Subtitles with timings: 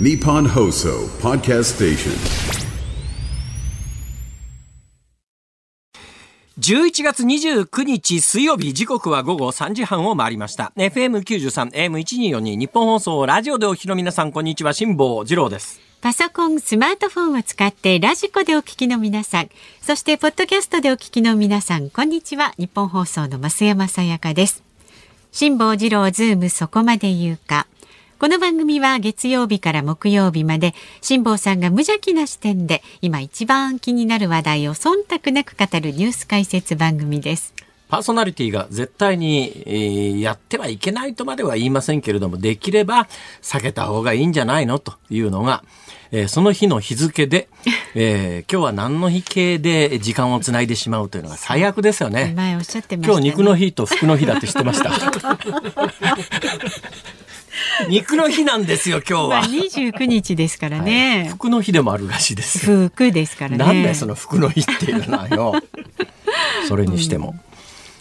[0.00, 2.12] Nippon Hoso Podcast Station.
[6.60, 19.50] 11月29日水曜日時刻は午後3時半を回りました FM93 AM1242 日本放送ラジオでお聞きの皆さんこんにちは辛坊治郎ですパソコン、スマートフォンを使ってラジコでお聞きの皆さん、
[19.82, 22.54] そしてポッドキャストでお聞きの皆さん、こんにちは。
[22.56, 24.62] 日本放送の増山さやかです。
[25.32, 27.66] 辛坊治郎ズームそこまで言うか。
[28.20, 37.54] この番組は月曜日から木曜日まで辛坊さんが無邪気な視点で今一番気になる話題を忖度なく語るニュース解説番組です。
[37.88, 43.06] パーソナリティが絶対に、えーやってはいけないとまでは言いませんけれども、できれば
[43.40, 45.62] 避けた方がいいんじゃないのというのが、
[46.10, 47.48] えーその日の日付で、
[47.94, 52.34] えー今日は何の日系で時間をつないでしまうというのが最悪ですよね。
[52.36, 53.20] 前おっしゃってました、ね。
[53.20, 54.90] 今日肉の日と服の日だって知ってました。
[57.88, 59.44] 肉の日なんですよ、今日まあは。
[59.44, 61.28] 29日ですからね。
[61.30, 62.88] 服の日でもあるらしいですよ。
[62.88, 63.56] 服ですからね。
[63.58, 65.54] なんだよ、その服の日っていうのはよ。
[66.68, 67.38] それにしても、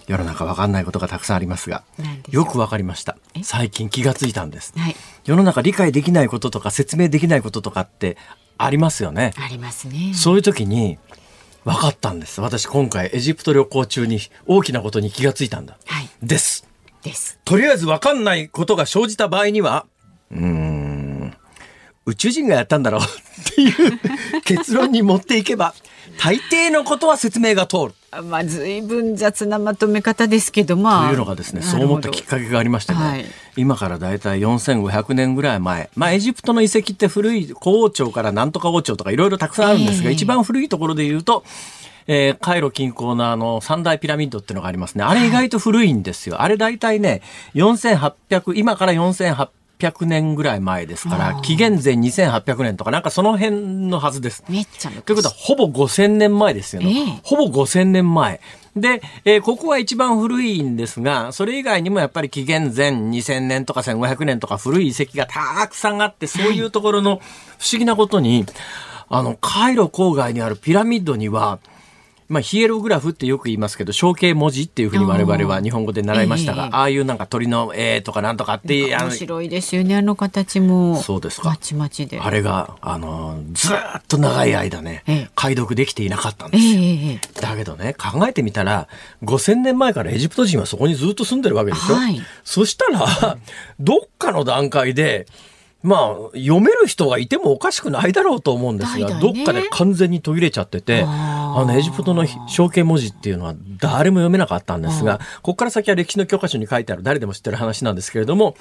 [0.08, 1.84] 世の中わかんないことがたくさんありますが
[2.30, 3.18] よくわかりました。
[3.44, 4.74] 最近気がついたんです。
[4.78, 4.96] はい。
[5.26, 8.18] 世の中理解できないこととか説明できないこととかって
[8.58, 9.34] ありますよね。
[9.38, 10.14] ありますね。
[10.14, 10.98] そういう時に
[11.66, 12.40] 分かったんです。
[12.40, 15.78] 私今回エジプト旅行中に大きなことに気がついたんだ。
[15.86, 16.10] はい。
[16.24, 16.67] です。
[17.08, 17.40] です。
[17.46, 19.86] とりあえず分かんないことが生じた場合には、
[20.32, 21.34] うーん、
[22.06, 24.00] 宇宙人がやったんだろうっていう
[24.44, 25.74] 結論に持っていけば、
[26.20, 27.94] 大抵のことは説明が通る。
[28.12, 31.08] あまあ、随分雑なまとめ方ですけど、まあ。
[31.08, 33.26] というのがですね、そう思ったきっかけがありましてね、はい
[33.58, 41.44] 今からだいたい4500年ぐらい前、まあエジプトの遺跡って古い古王朝からなんとか王朝とかいろいろたくさんあるんですが、ええ一番古いところで言うと、
[42.08, 45.04] えーカイロ近郊のあの三大ピラミッドっていうのがありますね。
[45.04, 46.42] あれ意外と古いんですよ。
[46.42, 47.22] あれだいたいね、
[47.56, 54.44] 4800、今から4800年ぐらい前ですから、紀元前2800年とかなんかその辺のはずです。
[54.50, 56.90] めっちゃ昔ということは、ほぼ5000年前ですよね。
[56.90, 58.40] ええほぼ5000年前。
[58.76, 67.20] で、えーここは一番古いんですが、それ以外にもやっぱり紀元前2000年とか1500年とか古い遺跡がたくさんあって、そういうところの
[67.58, 68.46] 不思議なことに、
[69.10, 71.60] あの、カイロ郊外にあるピラミッドには、
[72.30, 76.70] まあ、ヒエログラフってよく言いますけど、象形文字っていうふうに我々は日本語で習いましたが、ええ。
[76.74, 81.02] ああいうなんか鳥の絵とかなんとかって、あの面白いですよね、あの形も。
[81.02, 81.50] そうですか。
[81.50, 82.20] まちまちで。
[82.20, 87.42] あれが、あの、ずーっと長い間ねええ、解読できていなかったんええですよ。
[87.42, 88.90] だけどね、考えてみたら、
[89.24, 92.22] 5000年前からエジプト人はそこにずっと住んでるわけでしょ、はい。
[92.44, 93.38] そしたら、
[93.80, 95.28] どっかの段階で、
[95.84, 99.22] まあ、読める人がいてもおかしくないだろうと思うんですが、ね。
[99.22, 108.56] どっかで完全に途切れちゃってて、あの、エジプトの象形文字っていうのは誰も読めなかったんですが、ここから先は歴史の教科書に書いてある誰でも知ってる話なんですけれども、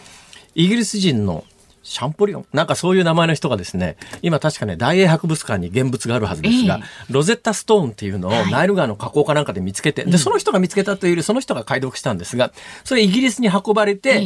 [0.55, 1.45] イギリス人の
[1.87, 2.47] シャンポリオン。
[2.53, 12.53] なんかそういう名前の人がですね、今確かね、大英博物館に現物があるはずですが、えロゼッタストーンっていうのをナイル川の河口かなんかで見つけて、で、その人が見つけたというより、その人が解読したんですが、
[12.83, 14.21] それイギリスに運ばれて、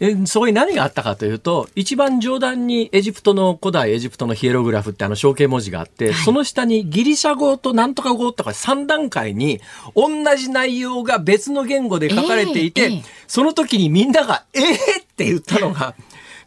[0.00, 0.16] え。
[0.16, 9.60] えそこに何があったかというと、一番上段にエジプトの古代エジプトのヒエログラフってあの象形文字があって、その下にギリシャ語となんとか語とか3段階に
[9.94, 12.88] 同じ内容が別の言語で書かれていて、ええ。
[12.88, 15.94] ええその時にみんなが、えー、って言ったのが、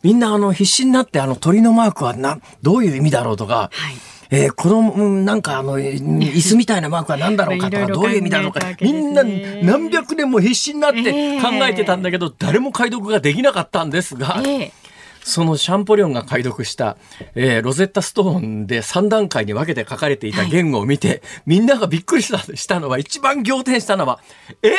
[0.04, 3.96] みんなあの必死になってあの鳥のマークはな、どういう意味だろうとか、はい。
[4.32, 11.42] えーこの、うんなんかあの、えー椅子みたいなマークは何だろうかとか、 どういう意味だろうかみんな何百年も必死になってええ。
[11.42, 14.72] 考えてたんだけど、誰も解読ができなかったんですが、ええ。
[15.24, 16.98] そのシャンポリオンが解読した、
[17.36, 24.20] えーロゼッタストーンで3段階に分けて書かれていた言語を見て、みんながびっくりしたしたのは、一番仰天したのは、
[24.64, 24.74] えー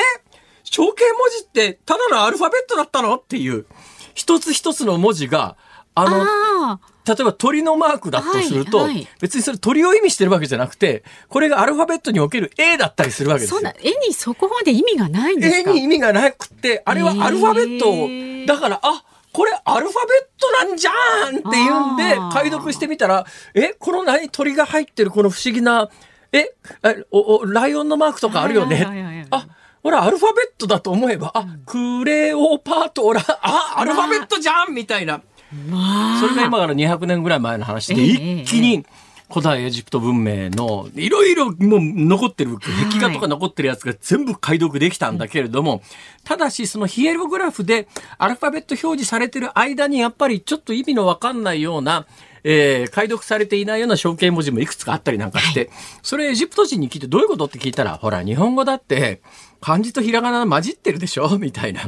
[0.71, 3.15] 象形文字ってただのアルファベットだったの？
[3.17, 3.67] っていう、
[4.15, 5.57] 一つ一つの文字が、
[5.95, 6.27] あの、あ
[6.73, 9.09] あ、例えば鳥のマークだとすると、はいはい。
[9.21, 13.57] 別にそれ鳥を意味してるわけじゃなくて、これがアルファベットにおける A だったりするわけですよ。
[13.59, 13.65] そん。
[13.65, 15.71] な、絵にそこまで意味がないんですか？
[15.71, 25.89] 絵に意味がなくて、あれはアルファベットを、へーだから、あ、これアルファベットなんじゃーんっていうんで解読してみたら、え、この何鳥が入ってるこの不思議な、
[26.33, 28.77] え、えおおライオンのマークとかあるよね。
[28.77, 29.27] はいはいはいはい。
[29.31, 29.47] あ、
[29.85, 35.21] ほら、アルファベットだと思えば、あ、クレオパトラ、あ、アルファベットじゃんみたいな。
[35.69, 36.21] まあ。
[36.21, 38.09] それが今から200年ぐらい前の話で、ええ
[38.41, 38.87] 一気に
[39.29, 45.83] 古代エジプト文明のいろいろもう残ってる、壁画とか残ってるやつが全部解読できたんだけれども、
[46.25, 52.07] ただしそのヒエログラフでアルファベット表示されてる間にやっぱりちょっと意味のわかんないような、
[52.45, 55.71] えー解読されていないような象形文字もいくつかあったりなんかして、
[56.03, 59.23] それエジプト人に聞いてどういうことって聞いたら、ほら、日本語だって、
[59.63, 61.27] 漢字とひらがな混じってるでしょ？
[61.41, 61.81] みたいな。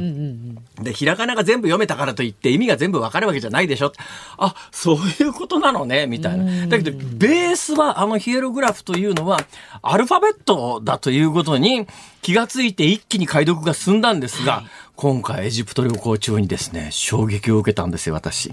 [0.81, 3.93] で、ひらがなが全部読めたからといって意味が全部わかるわけじゃないでしょ？
[4.39, 6.07] あ、そういうことなのね？
[6.07, 6.65] みたいな。
[6.67, 9.39] だけど、ベースは、あのヒエログラフというのは、
[9.83, 11.85] アルファベットだということに
[12.23, 14.63] 気がついて一気に解読が進んだんですが、
[14.95, 18.51] 今回エジプト旅行中にですね、衝撃を受けたんですよ、私。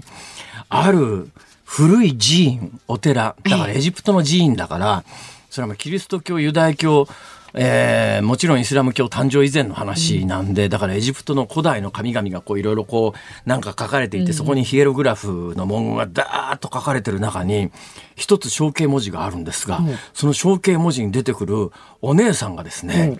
[0.69, 1.31] ある
[1.65, 5.03] 古い寺院、お寺、だからエジプトの寺院だから、
[5.49, 7.07] それはキリスト教、ユダヤ教、
[7.57, 17.71] えーもちろんイスラム教誕生以前の話なんで、だからエジプトの古代の神々がこういろいろこうなんか書かれていて、そこにヒエログラフの文言がダーッと書かれてる中に
[18.15, 19.79] 一つ象形文字があるんですが、
[20.13, 21.71] その象形文字に出てくる
[22.01, 23.19] お姉さんがですね、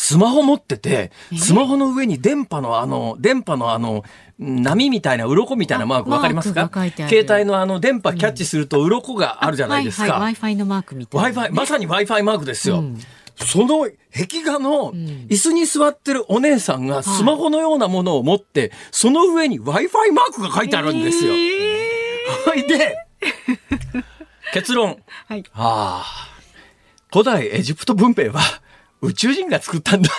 [0.00, 4.04] スマホ持ってて、スマホの上に電波のあの、電波のあの、
[4.38, 6.70] 波みたいな、鱗みたいなマークあわかりますか？
[6.72, 10.18] 携帯のあの電波キャッチすると鱗があるじゃないですか。
[10.18, 11.42] Wi-Fi のマークみたいな。
[11.42, 12.84] Wi-Fi、まさに Wi-Fi マークですよ。
[13.44, 21.34] その壁画の椅子に座ってるお姉さんがスマホのようなものを持って、その上に Wi-Fi マークが書いてあるんですよ。
[22.46, 22.96] ほいで、
[24.54, 24.98] 結論。
[25.26, 25.42] はい。
[25.54, 26.28] ああ、
[27.12, 28.40] 古代エジプト文明は
[29.02, 30.10] 宇宙人が作ったんだ。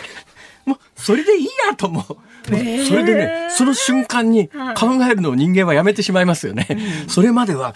[0.64, 2.16] もう、それでいいやと思う。
[2.46, 6.66] それでね、その瞬間に考えるのを人間はやめてしまいますよね。
[7.08, 7.74] それまでは、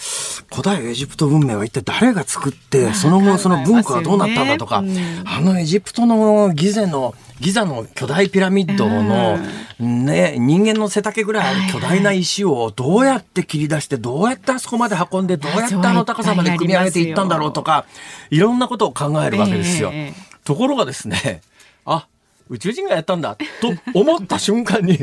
[0.50, 5.22] 古代エジプト文明は一体誰が作って、その後その文化はどうなったんだとか、考えますよね。
[5.24, 9.38] あのエジプトのギゼの、ギザの巨大ピラミッドの、
[9.78, 17.86] ね、人間の背丈ぐらいある巨大な石をどうやって切り出して、どうやってあそこまで運んで、どうやってあの高さまで組み上げていったんだろうとか、
[18.30, 19.90] いろんなことを考えるわけですよ。
[19.94, 20.27] ええ。
[20.48, 21.42] ところがですね、
[21.84, 22.08] あ、
[22.48, 24.94] 宇宙人がやったんだと思った瞬間に、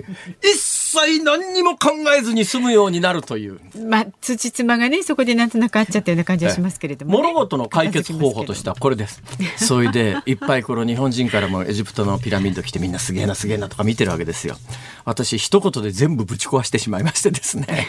[0.41, 3.59] 一 切何にも考えずに済むようになるという。
[3.89, 7.23] まあ、土妻がね、そこでなんとなくあっちゃったような感じはしますけれども、ね。
[7.23, 9.21] 物事の解決方法としてはこれです。
[9.57, 14.57] それで、いっぱいこの日本人からもエジプトのピラミッド来てみんなすげえなすげえなとか見てるわけですよ。
[15.05, 17.87] 私一言で全部ぶち壊してしまいましてですね。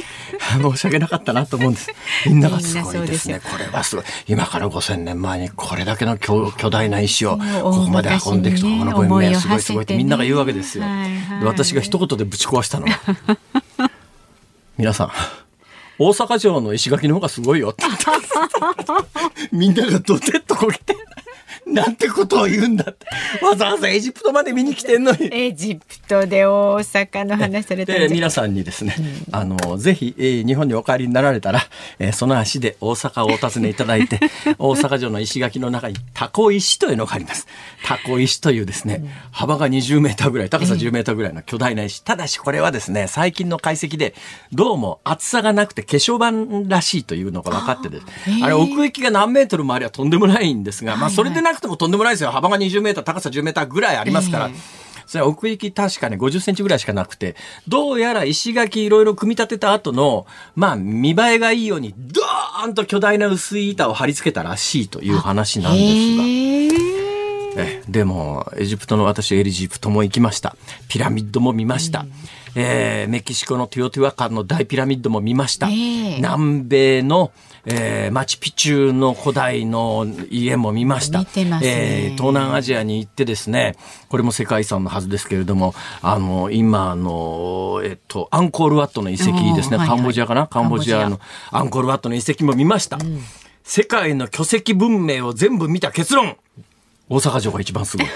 [0.62, 1.90] 申し訳なかったなと思うんです。
[2.26, 3.40] みんながすごいですね。
[3.40, 4.04] これはすごい。
[4.26, 10.84] 今から5000年前にこれだけの巨巨大な石をここまで運んでいくと、この文明はすごいすごいってみんなが言うわけですよ。
[10.84, 13.00] はいはいで私が一言でぶち壊したのは。
[14.78, 15.10] 皆さん、
[15.98, 18.04] 大阪城の石垣の方がすごいよって言って。
[19.52, 20.96] みんながドテッとこけて、
[21.72, 23.06] なんてことを言うんだって。
[23.44, 25.28] わざわざエジプトまで見に来てんのに。
[25.32, 28.96] エジプトで大阪の話されたんじゃで、皆さんにですね、
[29.32, 31.60] あの、ぜひ、えー日本にお帰りになられたら、
[31.98, 34.20] えーその足で大阪をお訪ねいただいて、
[34.58, 37.46] 大阪城の石垣の中にタコ石というのがあります。
[37.84, 42.02] タコ石というですね、幅が20メーターぐらい、高さ10メーターぐらいの巨大な石。
[42.02, 44.14] ただしこれはですね、最近の解析で、
[44.52, 48.06] どうも厚さがなくて化粧板らしいというのが分かってです。
[48.42, 52.30] あれ、奥行きが何メートルもありゃとんでもないんですが、まあ、それでなくてもとんでもないですよ。
[52.30, 54.50] 幅が20メーター、高さ10メーターぐらいありますから。
[55.06, 57.34] それは奥行き確かね、50センチぐらいしかなくて、
[57.66, 60.24] どうやら石垣いろいろ組み立てた後の、
[60.54, 67.00] まあ、見栄えがいいように、ドーンと巨大な薄い板を貼り付けたらしいという話なんですが。
[67.56, 70.54] えでも、エジプトの私、エジプトも行きました。
[70.86, 72.06] ピラミッドも見ました。
[72.54, 75.68] えーメキシコのティオティワカンの大ピラミッドも見ました。
[75.68, 77.32] ええ南米の、
[77.66, 81.20] えーマチュピチュの古代の家も見ました。
[81.20, 81.70] 見てますね。
[81.70, 83.76] えー東南アジアに行ってですね、
[84.08, 89.24] これも世界遺産のはずですけれども、あの、今あの、えっと、アンコールワットの遺跡
[89.56, 89.76] ですね。
[89.76, 89.88] おーはいはい。
[89.88, 90.46] カンボジアかな？
[90.46, 91.08] カンボジア。
[91.08, 91.20] の
[91.50, 92.98] アンコールワットの遺跡も見ました。
[93.62, 96.36] 世界の巨石文明を全部見た結論。
[97.08, 98.06] 大阪城が一番すごい。
[98.08, 98.10] い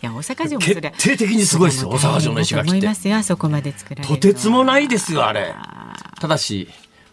[0.00, 1.90] や大阪城もそれ決定的にすごいですよ。
[1.90, 3.16] 大阪城の石垣って思いますよ。
[3.16, 5.54] あそこまで作られるのとてつもないですよ、あれ。
[6.20, 6.68] ただし、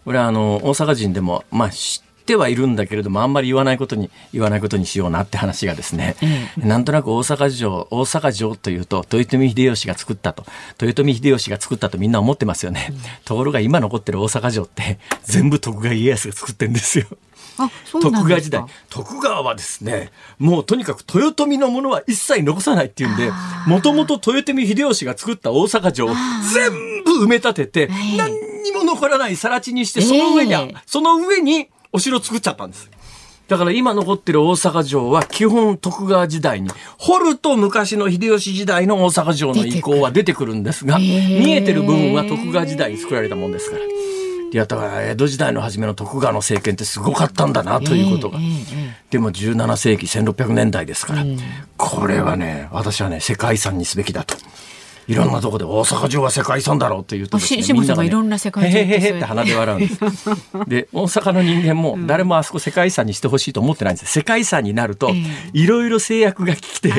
[0.06, 6.16] 俺はあの、大阪人でも、まあ、知ってはいるんだけれども、あんまり言わないことに、言わないことにしようなって話がですね、
[6.58, 10.46] なんとなく大阪城、大阪城というと、豊臣秀吉が作ったと、
[10.82, 12.94] 豊臣秀吉が作ったとみんな思ってますよね。
[13.26, 17.06] ところが今残ってる大阪城って、全部徳川家康が作ってるんですよ。
[17.58, 18.64] あそうなん徳川時代。
[18.90, 23.32] 徳川はですねもうとにかく豊臣のものは一切残さないっていうんで
[23.66, 26.10] もともと豊臣秀吉が作った大阪城を
[26.54, 28.18] 全部埋め立ててええ。
[28.18, 32.90] 何にも残らない更地にしてその上に、ええその上にお城作っちゃったんです。
[33.48, 43.84] だから今残ってる大阪城は基本徳川時代に掘ると昔の秀吉時代の大阪城の遺構は出てくるんですがへえ見えてる部分は徳川時代に作られたもんですから。
[43.84, 48.40] いやだから江戸時代の初めの徳川の政権ってすごかったんだなということが。
[49.10, 51.26] でも17世紀1600年代ですから、
[51.78, 54.36] これはね私はね世界遺産にすべきだと
[55.08, 60.00] いろんなところで大阪城は世界遺産だろうって言うとですね、あしさんがみいろんな世界遺産へへへへって鼻で笑うんです。
[60.68, 64.12] で、大阪の人間も誰もあそこ世界遺産にしてほしいと思ってないんです。
[64.12, 66.94] 世界遺産になるとえ、いろいろ制約が来て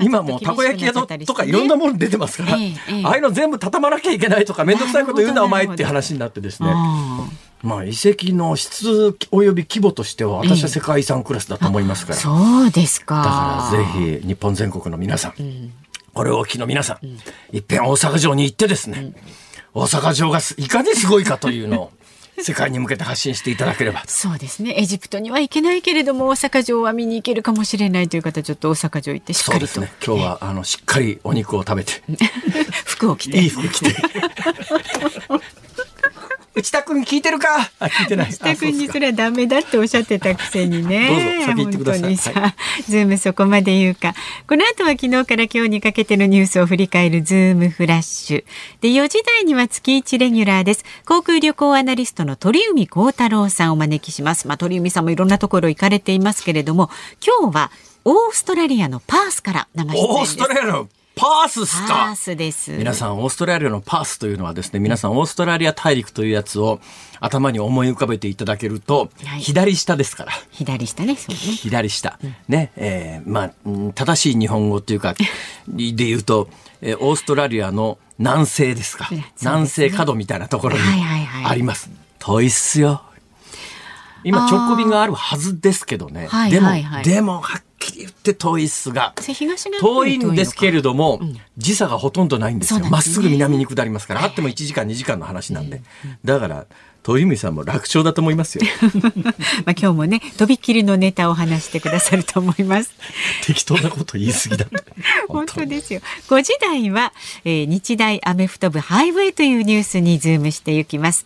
[0.00, 2.58] 今もうたこ焼き屋とかいろんなもの出てますから、
[3.04, 6.70] ああいうの全部畳まなきゃいけないとか、めんどくさいこと言うなお前っていう話になってですね。
[6.72, 7.28] あ
[7.62, 12.18] まあ遺跡の質及び規模としては私は世界遺産クラスだと思いますから。
[12.18, 13.16] ーそうですか。
[13.16, 15.32] だからぜひ日本全国の皆さん、
[16.18, 19.12] これをお聞きの皆さん、いっぺん大阪城に行ってですね、
[19.72, 21.92] 大阪城がすいかにすごいかというのを
[22.42, 24.02] 世界に向けて発信していただければ。
[24.08, 24.74] そうですね。
[24.76, 29.96] エジプトには行けないけれども、大阪城は見に行けるかもしれないという方、ちょっと大阪城行ってしっかりと、そうですね。
[30.04, 32.02] 今日はあのしっかりお肉を食べて、
[32.84, 33.38] 服を着て。
[33.38, 33.94] いい服着て。
[36.58, 37.70] 内田君聞いてるか？
[37.78, 38.30] あ、聞いてない。
[38.30, 41.08] 内田君にそれはダメだっておっしゃってたくせにね。
[41.08, 42.54] どうぞ先言ってください本当にさ、は
[42.88, 44.12] ズームそこまで言うか。
[44.48, 48.44] この後は昨日から今日にかけてのニュースを振り返るズームフラッシュ。
[48.80, 50.84] で、4時台には月1レギュラーです。
[51.06, 54.48] 航空旅行アナリストの鳥海高太郎さんをお招きします。
[54.48, 56.90] まあ、鳥海さんもいろんなところ行かれていますけれども、
[57.24, 57.70] 今日は
[58.04, 60.18] オーストラリアのパースから生出演です。
[60.18, 60.88] オーストラリアの
[61.18, 62.70] パースっすパかースです。
[62.72, 66.80] 皆さん、オーストラリアのパースというのはですね、皆さん、オーストラリア大陸というやつを
[67.20, 70.32] 頭に思い浮かべていただけると、はい左下ですから。
[70.50, 71.36] 左下ね、そうね。
[71.36, 72.18] 左下。
[72.48, 75.14] ね、えーまあ、うん正しい日本語っていうか、
[75.68, 76.48] で言うと、
[76.80, 79.06] えーオーストラリアの南西ですか。
[79.06, 81.90] すね南西角みたいなところにはいはいはいあります。
[82.18, 83.02] 遠いっすよ。
[84.24, 86.26] 今、直行便があるはずですけどね。
[86.28, 89.14] はいでも、はいはいでも、はっきり言って遠いっすが。
[89.80, 92.80] 遠いんですけれども、ん時差がほとんどないんですよ。
[92.90, 95.82] まっすぐ南に下りますから、あっても1時間2時間の話なんで。
[96.24, 96.66] だから、
[97.02, 98.64] 鳥海さんも楽勝だと思いますよ。
[99.16, 102.92] まあ今日もね、とびっきりのネタを話してくださると思います。
[103.46, 104.66] 適当なこと言い過ぎだ。
[105.28, 106.00] 本当ですよ。
[106.28, 111.24] 5時台は、えー日大アメフト部ハイウェイというニュースにズームしていきます。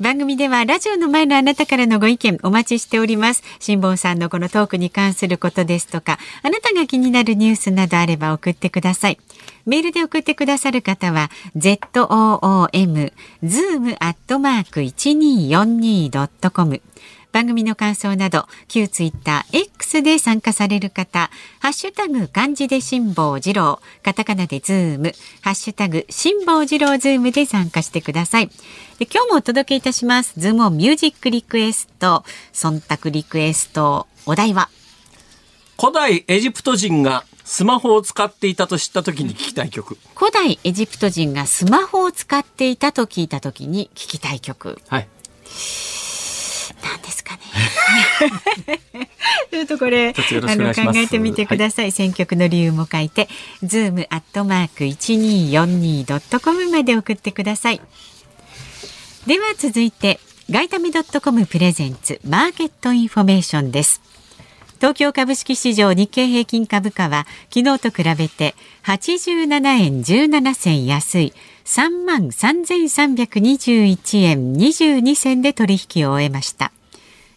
[0.00, 3.42] 番組ではラジオの前のあなたからのご意見お待ちしております。
[3.58, 9.18] 辛坊さんのこのトークに関することですとか、あなたが気になるニュースなどあれば送ってください。
[9.66, 13.12] メールで送ってくださる方は、zoom、
[13.44, 16.80] zoom アットマーク 1242.com。
[17.32, 28.48] 番組の感想など、旧ツイッター X で参加される方、ハッシュタグ漢字で辛坊治郎、カタカナでズーム、ハッシュタグ辛坊治郎ズームで参加してください。
[28.98, 30.34] で今日もお届けいたします。
[30.38, 34.68] ズームミュージックリクエスト、忖度リクエスト、お題は、
[35.80, 39.96] 古代エジプト人がスマホを使っていたと知った時に聞きたい曲。
[40.14, 44.78] 古代エジプト人がスマホを使っていたと聞いたときに聞きたい曲。
[44.88, 45.08] はい。
[46.84, 47.19] なんです。
[49.50, 50.12] ちょっとこれ、あ
[50.56, 51.92] の考えてみてください。
[51.92, 53.28] 選曲の理由も書いて、
[53.62, 57.80] ズームアットマーク一二四二ドットコムまで送ってください。
[59.26, 60.20] では続いて、
[60.50, 64.00] ガイタミドットコムプレゼンツマーケットインフォメーションです。
[64.80, 68.54] 東京株式市場日経平均株価は昨日と比べて
[68.84, 71.34] 87円17銭安い
[71.66, 76.72] 3万3321円22銭で取引を終えました。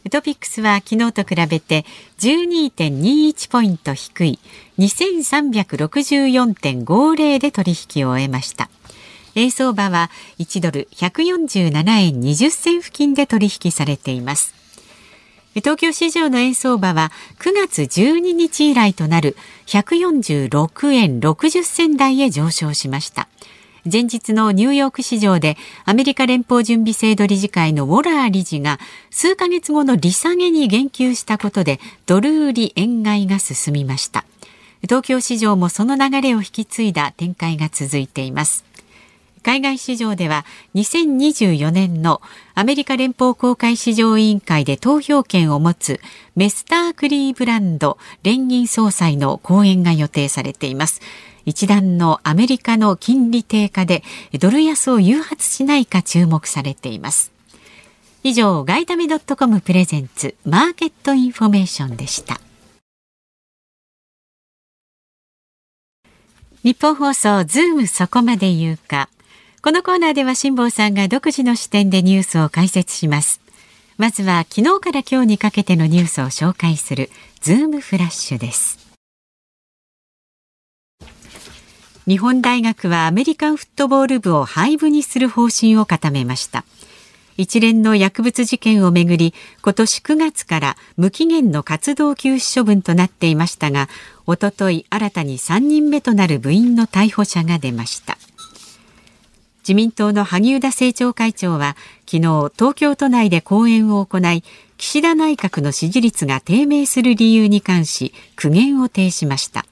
[0.10, 1.86] トピックスは昨日と比べて
[2.20, 4.40] 12.21ポイント低い
[4.80, 8.70] 2364.50で取引を終えました。
[9.36, 14.54] 円相場は1ドル147円20銭付近で取引されています。
[15.56, 23.28] 東京市場の円相場は9月12日以来となる146円60銭台へ上昇しました。
[23.92, 34.24] 前日のニューヨーク市場でアメリカ連邦準備制度理事会のウォラー理事が数ヶ月後の利下げに言及したことでドル売り円買いが進みました。
[34.84, 38.66] 東京市場もその流れを引き継いだ展開が続いています。
[39.44, 42.22] 海外市場では2024年の
[42.56, 46.00] アメリカ連邦公開市場委員会で投票権を持つ
[46.36, 51.02] メスター・クリーブランド連銀総裁の講演が予定されています。
[51.46, 54.02] 一段のアメリカの金利低下で
[54.40, 57.34] ドル安を誘発しないか注目されています。
[58.24, 62.40] 以上、ガイタミドットコムプレゼンツマーケットインフォメーションでした。
[66.64, 69.10] ニッポン放送ズームそこまで言うか。
[69.64, 73.40] このコーナーでは辛坊さんが独自の視点でニュースを解説します。
[73.98, 78.78] まずは昨日から今日にかけてのニュースを紹介するズームフラッシュです。
[82.06, 86.66] 日本大学はアメリカンフットボール部を廃部にする方針を固めました。
[87.38, 93.88] 一連の薬物事件をめぐり今年9月から無期限の活動休止処分となっていましたが
[94.28, 98.20] おととい新たに3人目となる部員の逮捕者が出ました
[99.64, 104.44] 自民党の萩生田政調会長は昨日東京都内で講演を行い
[104.78, 109.66] 岸田内閣の支持率が低迷する理由に関し苦言を呈しました。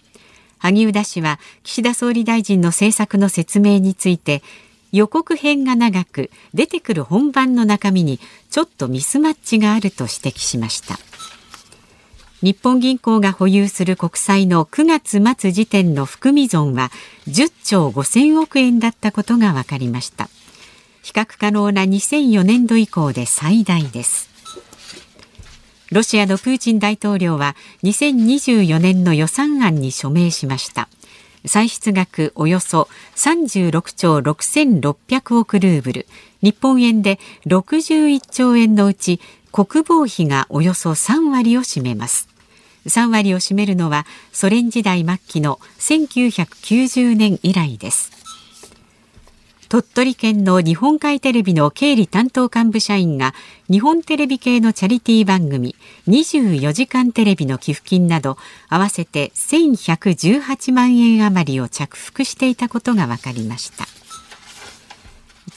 [0.59, 4.41] 萩生田氏は岸田総理大臣の政策の説明について
[4.93, 8.19] 予告編が長く出てくる本番の中身に
[8.49, 10.99] ちょっとミスマッチがあると指摘しました。
[12.41, 16.89] 日本銀行が保有する国債の9月末時点の含み損は
[17.27, 20.27] 10兆5000億円だったことが分かりました。
[21.03, 24.29] 比較可能な2004年度以降で最大です。
[25.91, 30.89] ロシアのプーチン大統領は2024年の予算案に署名しました。
[31.45, 36.07] 歳出額およそ36兆6600億ルーブル。
[36.41, 39.19] 日本円で61兆円のうち
[39.51, 42.30] 国防費がおよそ3割を占めます。
[42.87, 48.21] 3割を占めるのはソ連時代末期の1990年以来です。
[49.71, 53.33] 鳥取県の日本海テレビの経理担当幹部社員が
[53.69, 55.77] 日本テレビ系のチャリティー番組
[56.09, 64.00] 24時間テレビの寄付金など合わせて1118万円余りを着服していたことが分かりました。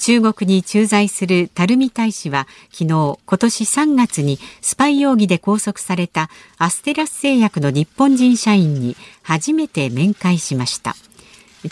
[0.04, 10.94] 中国に駐在する垂水大使は昨日今年3月にスパイ容疑で拘束されたアステラス製薬の日本人社員に初めて面会しました。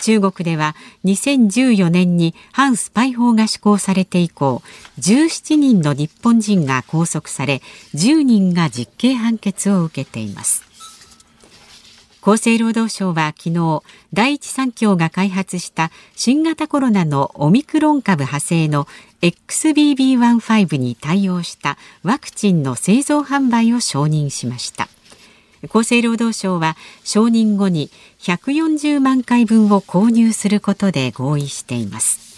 [0.00, 0.74] 中国では
[1.04, 4.62] 2014年に反スパイ法が施行されて以降
[4.98, 7.60] 17人の日本人が拘束され
[7.94, 10.71] 10人が実刑判決を受けています。
[12.24, 18.86] 厚生労働省は昨日第一三共が開発した新型コロナのオミクロン株派生の
[19.22, 24.88] XBB.1.5 に対応したワクチンの製造販売を承認しました。
[25.64, 32.32] 厚生労働省は承認後に140万回分を購入することで合意しています。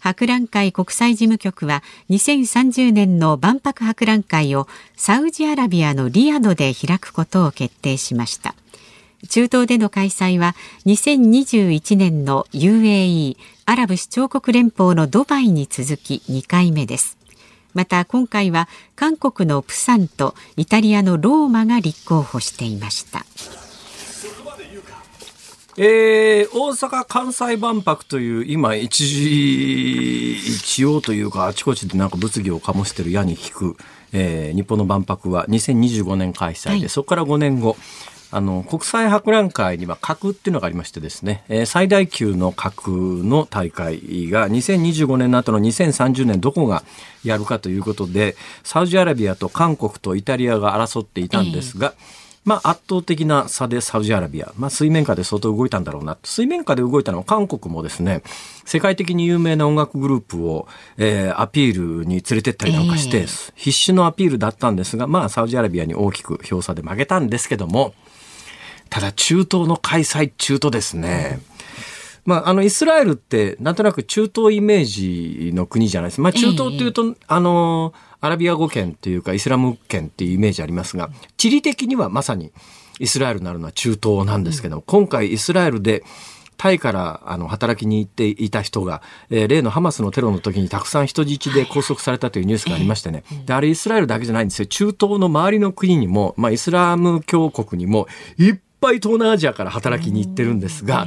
[0.00, 4.66] 博覧会国際事務局は2030年の万博博覧会を
[4.96, 8.56] サウジアラビアのリヤドで開くことを決定しました。
[9.28, 10.54] 中東での開催は
[10.86, 17.16] 2021年の UAE アラブ首長国連邦のドバイに続き2回目です。
[17.72, 23.24] また今回は韓国のプサンとイタリアのローマが立候補していました。
[25.76, 33.76] えー、大阪・関西万博という今一時一応というかあちこちでなんか物議を醸している矢に引く、
[34.12, 37.76] えー、日本の万博は2025年開催で、はい、そこから5年後
[38.30, 46.82] あの国際博覧会には核っていうのがありましてですね、えー、最大級の核の大会が2025年の後の2030年どこが
[47.22, 56.18] やるかということでサウジアラビアと韓国とイタリアが争っていたんですが、えーまあ、圧倒的な差でサウジアラビア、まあ、水面下で相当動いたんだろうな。
[56.22, 58.22] 水面下で動いたのは韓国もですね、
[58.66, 67.94] 世界的に有名な音楽グループを、えー、アピールに連れてったりなんかして、えー、必死のアピールだったんですが、まあ、サウジアラビアに大きく票差で負けたんですけども、
[68.94, 71.40] ただ中東の開催中とですね、
[72.24, 76.20] まあ、あの、イスラエルって、なんとなく中東イメージの国じゃないです。
[76.20, 82.52] まあ、中東っていうと、あの、アラビア語圏っていうか、イスラム圏っていうイメージありますが、地理的にはまさに
[83.00, 86.04] イスラエルになるのは中東なんですけども、今回イスラエルで、
[86.56, 94.66] タイからあの働きに行っていた人が、えー、例のハマスのテロの時にたくさん人質で拘束されたというニュースがありましてね、であれイスラエルだけじゃないんですよ。
[94.66, 98.06] 中東の周りの国にも、まあ、イスラム教国にも
[98.38, 98.54] いっ
[98.84, 101.06] ぱい東南アジアから働きに行ってるんですが、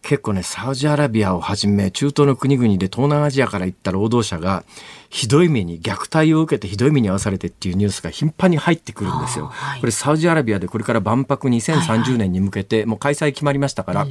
[0.00, 4.64] 結構ね、サウジアラビアをはじめ、中東の国々で東南アジアから行った労働者が、
[5.10, 9.46] ひどい目に、虐待を受けてひどい目に遭わされてっていうニュースが頻繁に入ってくるんですよ。
[9.46, 14.06] はい、これサウジアラビアでこれから万博2030年に向けて、もう開催決まりましたから、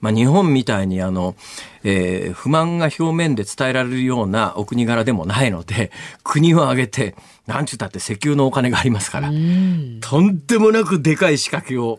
[0.00, 1.34] まあ、日本みたいにあの、
[1.82, 5.90] えー、不満が表面で伝えられるようなお国柄でもないので、
[6.22, 7.14] 国を挙げて、
[7.48, 11.98] なんちゅったって石油のお金がありますから、とんでもなくでかい仕掛けを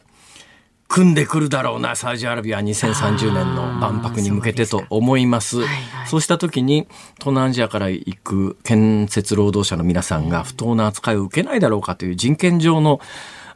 [0.87, 5.57] 組んでくるだろうな、サウジアラビア2030年の万博に向けてと思います。
[5.57, 13.01] そうはいはい、そうした時に、東南アジアから行く建設労働者の皆さんが不当な扱いを受けないだろうかという人権上の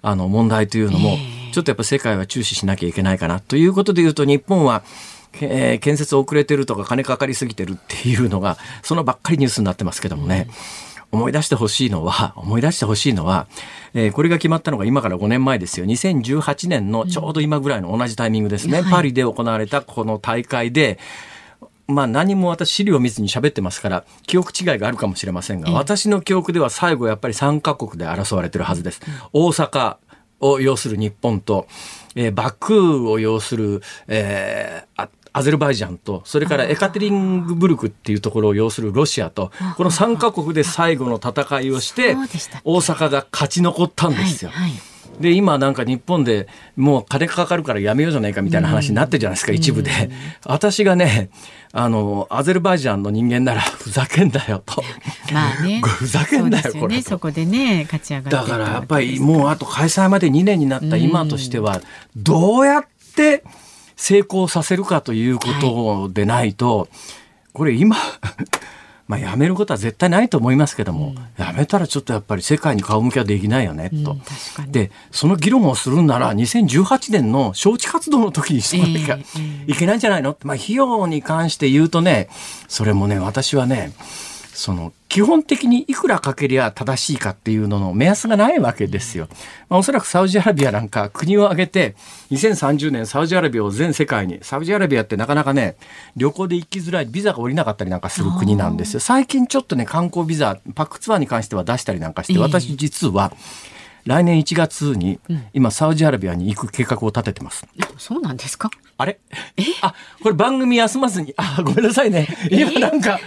[0.01, 1.17] あの問題というのも、
[1.53, 4.83] ちょっとやっぱ世界は注視しなきゃいけないかなということで言うと、日本は、
[5.41, 10.47] えー、建設遅れてるとか金かかりすぎてるっていうのが、そのばっかりニュースになってますけどもね。
[10.47, 13.47] うん思い出してほしいのは、 思い出してほしいのは、
[13.93, 15.85] えー、これが決まったのが今から5年前ですよ。
[15.85, 18.79] 2018年のちょうど今ぐらいの同じタイミングですね。
[18.79, 20.97] うんはい、パリで行われたこの大会で、
[21.87, 29.01] まあ何も私資料を見ずに喋ってますから、記憶違いがあるかもしれませんが、ええ私の記憶では最後やっぱり3カ国で争われてるはずです。
[29.33, 29.97] 大阪
[30.39, 31.67] を要する日本と、
[32.15, 42.15] えーバクーを要する、えーあアゼルバイジャンと、それからエカテリンブルクっていうところを要するロシアと、この3カ国で最後の戦いをして
[42.63, 44.51] 大阪が勝ち残ったんですよ。
[44.51, 44.93] はいはい。
[45.19, 49.91] で今なんか日本でもう金かかるからやめようじゃないかみたいな話になってるじゃないですか、一部で。
[50.45, 51.29] 私がね
[51.71, 54.83] あのアゼルバイジャンの人間ならふざけんだよと。
[55.31, 55.81] まあね。
[55.85, 61.81] ふざけんなよそうですこれねそこでね勝ち上がだからやっぱりもうあと開催まで2年になった今としては
[62.15, 63.43] どうやって
[64.03, 66.89] 成功させるかということでないと、
[67.53, 67.95] これ今
[69.07, 74.11] まあやめることは絶対ないと思いますけども、やめたらちょっとやっぱり世界に顔向けはできないよねと。
[74.11, 79.23] うんでその議論をするんなら2018年の招致活動の時にしなきゃえ
[79.67, 80.31] えいけないんじゃないの？
[80.31, 82.27] って、まあ、費用に関して言うとね
[82.67, 83.93] それもね私はね
[84.53, 89.27] その基本的にいくらかけりゃ正しいかっていうのの目安がないわけですよ。
[89.69, 91.95] まあ、おそらくサウジアラビアなんか国を挙げて
[92.31, 95.75] 2030年サウジアラビアを全世界にサウジアラビアってなかなかね
[96.15, 98.99] 旅行で行きづらいビザが下りなかったりなんかする国なんですよ。
[98.99, 103.33] 最近ちょっとね観光ビザパックツアーに関しては出したりなんかしてええ私実は
[104.05, 105.19] 来年1月に
[105.53, 107.65] 今サウジアラビアに行く計画を立ててます。
[107.97, 108.69] そうなんですか？
[109.03, 109.19] あれ？
[109.81, 112.27] あ、これ番組休まずに、あ、ごめんなさいね。
[112.49, 113.19] 今なんか、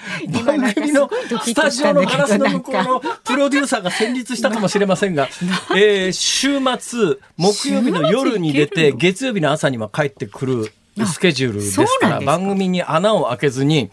[0.45, 1.09] 番組の
[1.45, 5.29] スタジオのガラスの向こうのプロデューサーが戦慄したかもしれませんが、
[5.77, 10.73] えー週末、木曜日の夜に出て、月曜日の朝には帰ってくる
[11.07, 13.91] スケジュールですから、番組に穴を開けずに、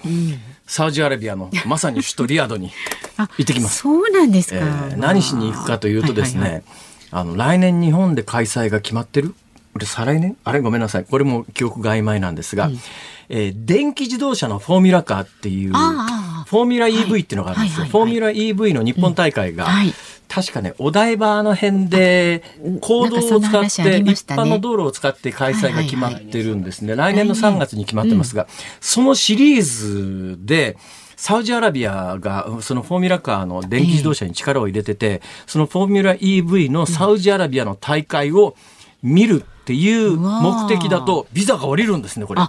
[0.65, 2.71] サウジアラビアのまさに首都リヤドに
[3.17, 3.79] あ行ってきます。
[3.79, 6.63] そうなんですか、えー何しに行くかというとですね、
[7.11, 9.35] あの来年日本で開催が決まってるこ
[9.79, 10.37] れ再来年？
[10.43, 10.59] あれ？
[10.59, 11.05] ごめんなさい。
[11.05, 12.69] これも記憶が曖昧なんですが、
[13.29, 19.71] えー電気自動車のフォーミュラカーっていうフォーミュラ EV っていうのがあるんですよ、フォーミュラ EV の日本大会が、うん。
[19.71, 19.93] はい
[20.29, 22.41] 確かねお台場の辺で
[22.81, 28.47] 公道を使って、一般の道路を使って開催が決まってるんですね、来年の3月に決まってますが、
[28.81, 30.75] そのシリーズで
[31.17, 38.55] サウジアラビアがそのフォーミュラカーの電気自動車に力を入れてて、そのフォーミュラ EV のサウジアラビアの大会を
[39.03, 42.41] 見るっていう目的だとビザが下りるんですねこれ。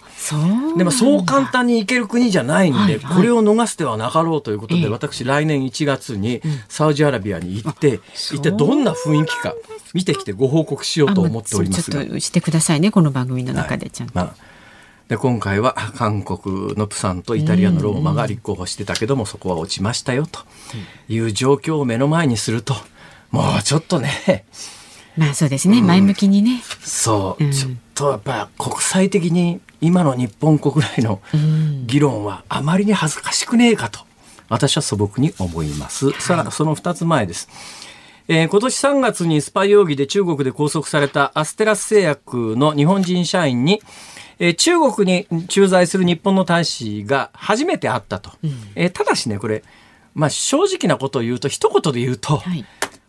[0.76, 4.88] でもそう簡単に行ける国じゃないんで、はいはいこれを逃してはなかろうということで、ええ。
[4.88, 9.54] 私来年1月にサウジアラビアに行って、一体どんな雰囲気か
[9.92, 11.90] 見てきてご報告しようと思っております。
[11.90, 12.14] がちょっ。
[12.14, 14.34] としてくださいねこの番組の中でちゃんと、まあ
[15.08, 20.40] で今回は韓国のプサンとイタリアのローマが立候補してたけどもそこは落ちましたよと
[21.08, 22.74] いう状況を目の前にすると
[23.30, 24.46] もうちょっとね
[25.16, 26.62] まあそうですね、前向きにね。
[26.82, 27.52] そう、うん。
[27.52, 31.20] ちょっとやっぱ国際的に今の日本国内の
[31.86, 34.00] 議論はあまりに恥ずかしくねえかと
[34.48, 36.10] 私は素朴に思います。
[36.20, 37.48] さあその2つ前です。
[38.26, 43.82] えー今年3月にスパイ容疑で中国で拘束されたアステラス製薬の日本人社員に、
[44.38, 48.32] えー中国に駐在する日本の大使が初めて会ったと。
[48.74, 49.62] えーただしね、これ、
[50.14, 52.64] まあ正直なことを言うと、一言で言うと、はい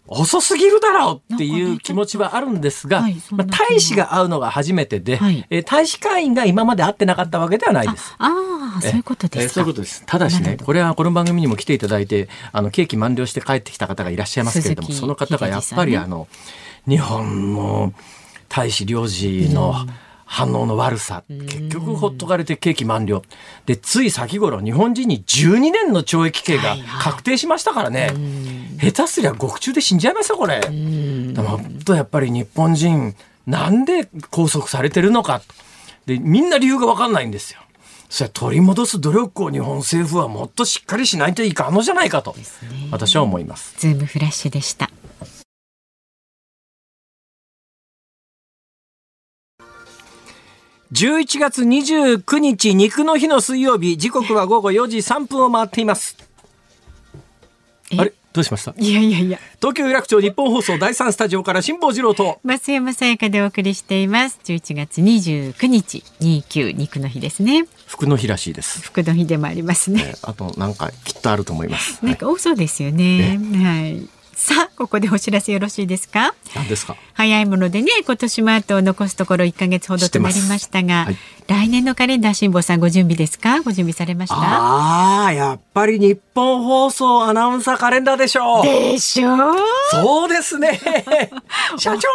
[0.07, 5.45] 遅すぎるだろうっていう気持ちはあるんですが、はいまあ、大使が会うのが初めてで、はい。
[5.49, 8.15] えー大使館員が今まで会ってなかったわけではないです。
[8.19, 10.03] ああそういうことですそういうことです。
[10.05, 16.27] ただしねこれはこの番組にも来ていただいて、あの、刑期満了して帰ってきた方がいらっしゃいますけれども、その方がやっぱり、あの、
[16.87, 17.93] 日本の
[18.47, 19.73] 大使領事の
[20.25, 23.21] 反応の悪さ、結局ほっとかれて刑期満了。
[23.65, 28.11] で、つい先頃、日本人に12年の懲役刑が確定しましたからね、
[28.81, 30.59] 下手すりゃ獄中で死んじゃいますよ、これ。
[30.59, 30.67] で
[31.41, 35.41] も本当やっぱり日本人、なんで拘束されてるのか。
[36.05, 37.59] で、みんな理由がわかんないんですよ。
[38.09, 42.35] それ取り戻す努力を日本政府はもっとしっかりしないといかんのじゃないかと、
[42.91, 43.75] 私は思います。
[43.77, 44.89] ズームフラッシュでした
[50.95, 53.97] 11月29日肉の日の水曜日。
[53.97, 56.15] 時刻は午後4時3分を回っています。
[57.91, 57.97] え？
[57.99, 58.13] あれ？
[58.31, 58.73] どうしました？
[58.77, 59.37] いやいやいや。
[59.57, 62.39] 東京有楽町日本放送第3スタジオから辛坊治郎と。
[62.45, 64.39] 増山さやかでお送りしています。
[64.45, 66.01] 11月29日。
[66.21, 67.65] 29肉の日ですね。
[67.87, 70.01] 福の日らしいです、福の日でもありますね。
[70.01, 73.37] えーあとなんかきっとあると思います、なんか多そうですよね。
[73.37, 74.07] はい。
[74.35, 76.35] さあここでお知らせよろしいですか？
[76.55, 76.97] 何ですか？
[77.13, 81.17] 早いものでね今年もあと残すところ1か月ほどとなりましたが、はい、
[81.47, 83.61] 来年のカレンダー辛坊さんご準備ですか？
[83.61, 84.35] ご準備されました？
[84.37, 88.63] ああやっぱり日本放送アナウンサーカレンダーでしょう。
[88.63, 89.37] でしょう？
[89.91, 90.79] そうですね。
[91.77, 92.07] 社長。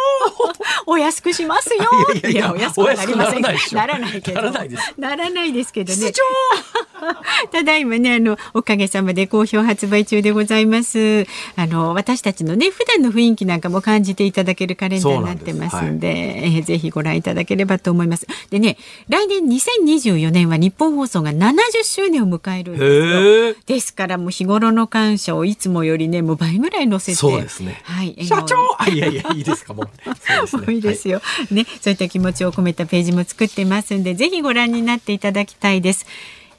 [0.85, 1.85] お安くしますよ。
[2.15, 4.41] いやいやお安くはなりませんならないけど。
[4.41, 5.71] ならないです。
[5.71, 6.11] けどね。
[7.51, 11.25] ただいまねあのおかげさまで好評発売中でございます。
[11.55, 18.27] あの私たちのね普段の雰囲気なんかも感じていただけるカレンダーになってますんで、はい、えー、ぜひご覧いただければと思います。
[18.49, 18.77] でね
[19.09, 23.63] 来年2024年は日本放送が70周年を迎えるんですよ。
[23.65, 27.15] ですからもう日頃の感謝をいつもよりねもう倍ぐらい載せて。
[27.15, 27.81] そうですね。
[27.83, 28.55] はい社長！
[28.91, 29.73] いやいやいいですか？
[29.73, 29.89] もう。
[30.05, 30.73] そうですね。
[30.75, 36.05] いいですよ、はい、ねそういった気持ちを込めたページも作ってますんでぜひご覧になっていただきたいです。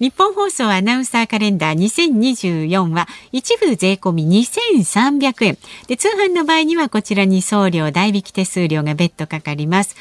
[0.01, 9.95] 日本放送アナウンサーカレンダー2024は一部税込み2300円で通販の場合にはこちらに送料代引き手数料が別途かかります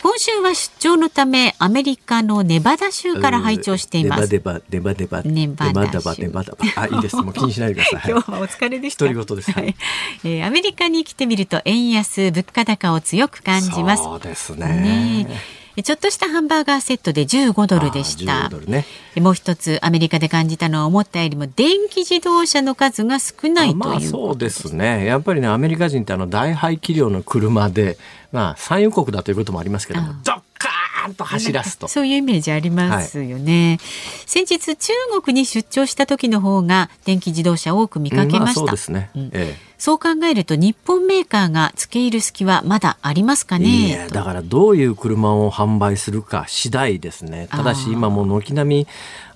[0.03, 4.33] 今週は出張のためアメリカのネバダ州から拝聴しています。
[4.33, 6.45] ネバネバネバネバネバネバネバ
[6.77, 7.17] あいいです。
[7.21, 8.11] もう気にしないでください。
[8.11, 9.05] 今日はお疲れでした。
[9.05, 9.53] 独り言です。
[9.53, 9.77] はい。
[10.25, 14.03] えー、アメリカに来てみると円安物価高を強く感じます。
[14.05, 14.67] そうですね。
[14.67, 18.49] ねちょっとしたハンバーガーセットで15ドルでした。
[18.49, 18.85] ね、
[19.17, 25.05] もう一つアメリカで感じたのは思ったよりも電気自動車の数が少ないというそうですね。
[25.05, 27.99] やっぱりねアメリカ人ってあの大排気量の車で
[28.33, 31.89] まあ産油国だということもありますけども、ドッカーンと走らすと。
[31.89, 33.79] そういうイメージありますよね。
[33.81, 33.89] はい、
[34.27, 38.41] 先日中国に出張した時の方が電気自動車多く見かけました。
[38.41, 39.11] まあ、そうですね。
[39.15, 44.09] うんええそう考えると日本メーカーが付け入る隙はまだありますかね？
[44.13, 47.49] だからどういう車を販売するか次第ですね。
[47.51, 48.87] ただし今もう軒並み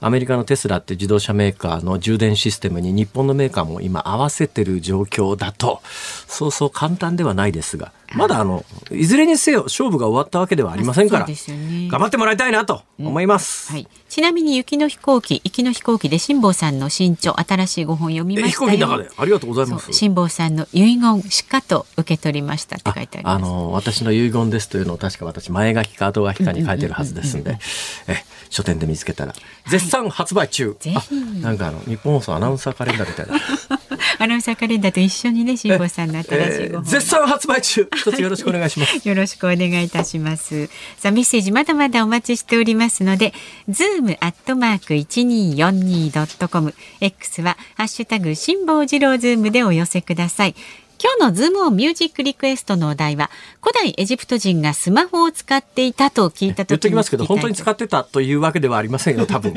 [0.01, 5.81] アメリカのテスラって自動車メーカーの充電システムに日本のメーカーも今合わせてる状況だと。
[6.29, 11.35] そうそう簡単ではないですがまだあのいずれにせよ勝負が終わったわけではありませんから、ね、
[11.91, 19.11] 頑張ってもらいたいなと思います、うんはい、ちなみに雪の飛行機行きの飛行機で辛坊さんの新著新しいご本読みました飛行機の中で。
[19.17, 19.93] ありがとうございます。
[19.93, 23.37] 辛坊さんの遺言しかと受け取りましたって書いてあります。
[23.37, 27.59] あの私の遺言ですというのを確か私前書きか後書きかに書いてるはずですんで。
[28.07, 29.35] え書店で見つけたら
[29.67, 33.81] 絶賛発売中、はい、なんかあのニッポン放送アナウンサーカレンダーみたいな
[34.19, 37.89] アナウンサーカレンダーと一緒にね辛坊さんの新しいご本、えー、絶賛発売中。
[37.95, 39.03] 一つよろしくお願いします。
[39.09, 40.67] よろしくお願いいたします。
[40.99, 43.33] さあメッセージまだまだお待ちしておりますので
[43.69, 50.55] ズームアットマーク一二四二ドットコム X はハッシュタグ辛坊治郎ズームでお寄せください
[51.05, 53.29] 今日のズームオンミュージックリクエストのお題は
[53.61, 59.53] 古代エジプト人がスマホを使っていたと聞いた言ってきますけど本当に使ってたというわけではありませんよ多分。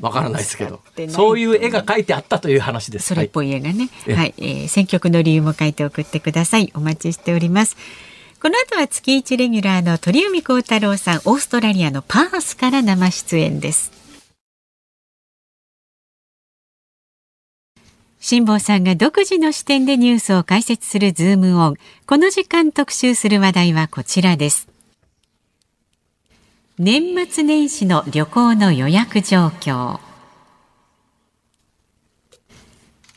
[0.00, 3.06] わからないですけどそういう絵が描いてあったという話です。
[3.06, 3.88] それっぽい絵がね。
[4.06, 6.72] はい、はい、えー、選曲の理由も書いて送ってください。
[6.74, 7.76] お待ちしております。
[8.42, 13.99] この後は月一レギュラーの鳥海高太朗さんオーストラリアのパースから生出演です
[18.22, 21.76] 辛坊さんが独自の視点でニュースを解説するズームオン。
[22.06, 24.68] この時間特集する話題はこちらです。
[26.78, 30.00] 年末年始の旅行の予約状況。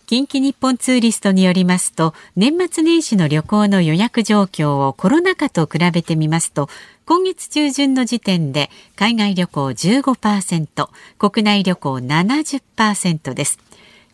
[0.05, 6.69] 近畿日本ツーリストによりますと、年末年始の旅行の予約状況をコロナ禍と比べてみますと、
[7.05, 13.59] 今月中旬の時点で海外旅行15%、国内旅行70%です。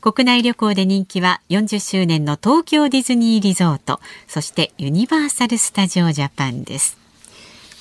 [0.01, 6.97] 国内旅行で人気は40周年の東京ディズニーリゾートそしてユニバーサル・スタジオ・ジャパンです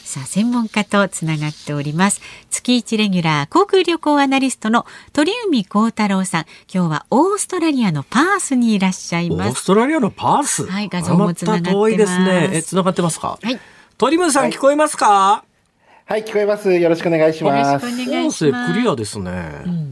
[0.02, 2.22] さあ、専門家とつながっております。
[2.48, 6.44] 月一レギュラー、航空旅行アナリストの鳥海幸太郎さん。
[6.72, 9.60] 今日はオーストラリアのパースにいらっしゃいオーます。
[9.60, 10.64] ストラリアのパース？
[10.64, 12.50] はい画像もつながってますまた遠いですね。
[12.54, 13.38] え、繋がってますか？
[13.42, 13.60] はい。
[13.98, 15.06] 鳥ムさん、はい聞こえますか？
[15.06, 15.47] はい、
[16.16, 16.72] 聞こえます。
[16.72, 17.86] よろしくお願いします。
[17.86, 18.32] 音。
[18.32, 19.30] 声クリアですね。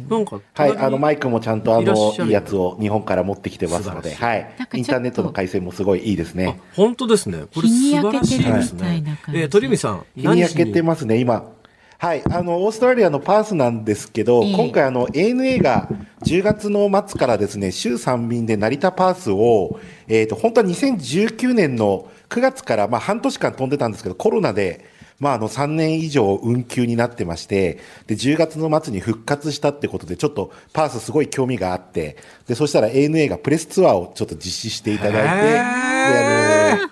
[0.09, 6.61] なんか、はい、あのマイクもちゃんとあのいいやつを日本から持ってきてますので、はいインターネットの回線もすごいいいですね。
[6.75, 7.45] 本当ですね。
[7.55, 11.53] これ日に素晴らしいですねえー、鳥海さん、日に焼けてますね、今。
[11.99, 15.89] はい、あのオーストラリアのパースなんですけど、ええ今回あの ANA が
[16.25, 36.91] 10月の末からですね週3便で成田パースを、えー、と本当は2019年の9月から、まあ、半年間飛んでたんですけどコロナで、まあ、あの3年以上運休になってましてで10月の末に復活したってことでちょっとパースすごい興味があってでそしたら ANA がプレスツアーをちょっと実施していただいてであの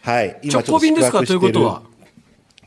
[0.00, 1.22] はい、直行便ですか？
[1.22, 1.82] ということは。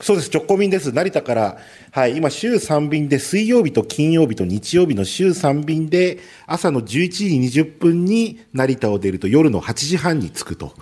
[0.02, 0.92] そうです、直行便です。
[0.92, 1.58] 成田から、
[1.92, 10.74] はい、今週3便で、水曜日と金曜日と日曜日の週3便で、朝の11時20分に成田を出ると夜の8時半に着くと。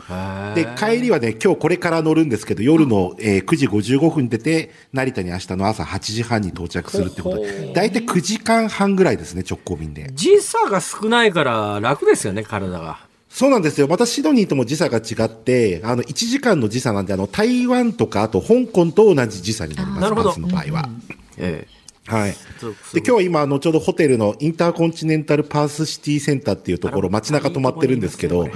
[0.56, 10.12] で、帰りはね、今日これから乗るんですけど、夜の、えー9時55分に出て、成田に明日の朝8時半に到着するってことで、大体9時間半ぐらいですね、直行便で。
[10.14, 13.09] 時差が少ないから楽ですよね、体が。
[13.40, 13.88] そうなんですよ。
[13.88, 20.90] またシドニーとも時差が違って、あの、1時間の時差なんで、あの、台湾とか、あと香港と同じ時差になります、なるの場合は。
[21.38, 21.66] え
[22.06, 22.32] はい。
[22.32, 28.50] で、今日は今、あの、ちょうどホテルのインターコンチネンタルパースシティセンターっていうところ、街中泊まってるんですけど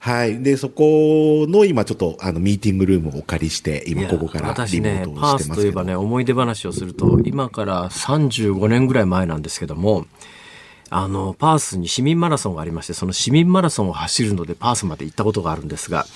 [0.00, 0.42] はい。
[0.42, 5.96] で、そこの今ちょっと、あの、ミーティングルームをお借りして、え今ここから私リモねパーートをしてスといえばね。
[5.96, 10.04] 思い出話をすると、今から35年ぐらい前なんですけども、
[10.90, 16.06] あの、パースに市民マラソンがありまして、その市民マラソンを走るのでパースまで行ったことがあるんですが、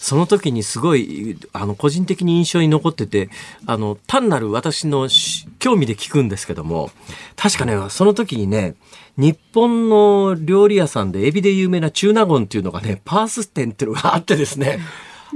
[0.00, 3.28] その時にすごい、あの、個人的に印象に残ってて、
[3.66, 6.90] あの、単なる私のし興味で聞くんですけども、
[7.36, 8.76] 確かね、その時にね、
[9.18, 14.78] 日本の料理屋さんでエビで有名な中納言っていうのがね、パース店っていうのがあってですね、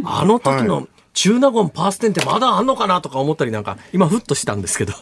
[0.03, 4.95] あの時の中納言パース店ってまだあんのかなとか思ったりなんか、今ふっとしたんですけど。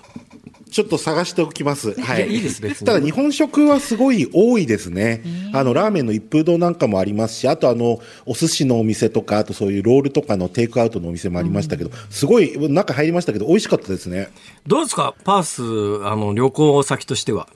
[0.72, 1.92] ちょっと探しておきます。
[2.00, 5.22] はいやいいです別にただ日本食はすごい多いですね。
[5.52, 14.30] あの、ラーメンの一風堂なんかもありますし、あとあの、お寿司のお店とか、あとそういうロールとかのテイクアウトのお店もありましたけど、すごい、中入りましたけど、美味しかったですね。
[14.66, 15.14] どうですか？
[15.24, 17.48] パース、あの、旅行先としては。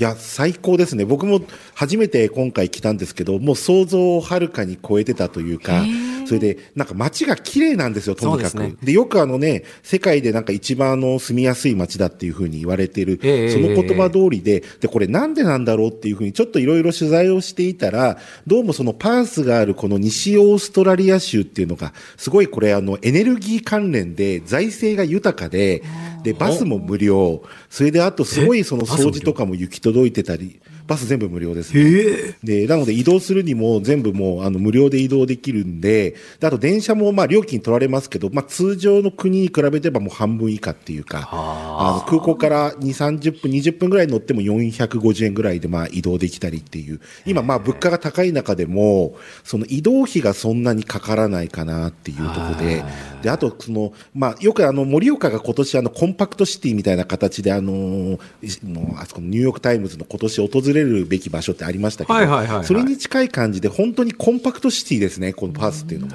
[0.00, 1.04] いや、最高ですね。
[1.04, 1.42] 僕も
[1.74, 5.84] 初めて今回来たんですけど、もう想像をはるかに超えてたというか、
[6.24, 8.42] それで、なんか街が綺麗なんですよ、とにかく。
[8.44, 8.74] ですね。
[8.82, 25.82] でよくあのね、世界でなんか一番あの住みやすい街だっていうふうに言われてる、ええその言葉通りで、で、これなんでなんだろうっていうふうにちょっといろいろ取材をしていたら、どうもそのパースがあるこの西オーストラリア州っていうのが、すごいこれあのエネルギー関連で財政が豊かで、
[26.22, 32.34] で、バスも無料、それであとすごいその掃除とかも行き届いてたり、バス全部無料ですね。
[32.42, 42.00] で、なので移動するにも全部もうあの無料で移動できるんで、であと電車もまあ料金取られますけど、まあ通常の国に比べてばもう半分以下っていうか、あ。
[42.00, 52.82] の空港から2、30分、20分ぐらい乗っても450円ぐらいでまあ移動できたりっていう、今まあ物価が高い中でも、その移動費がそんなにかからないかなっていうところで、
[53.22, 58.18] で、あとその、まあよくあの盛岡が今年あのコンパクトシティみたいな形であの、
[58.64, 66.12] のあそこのニューヨークタイムズの今年訪れるべき場所ってありましたけど、それに近い感じで本当にコンパクトシティですね、このパースっていうのも。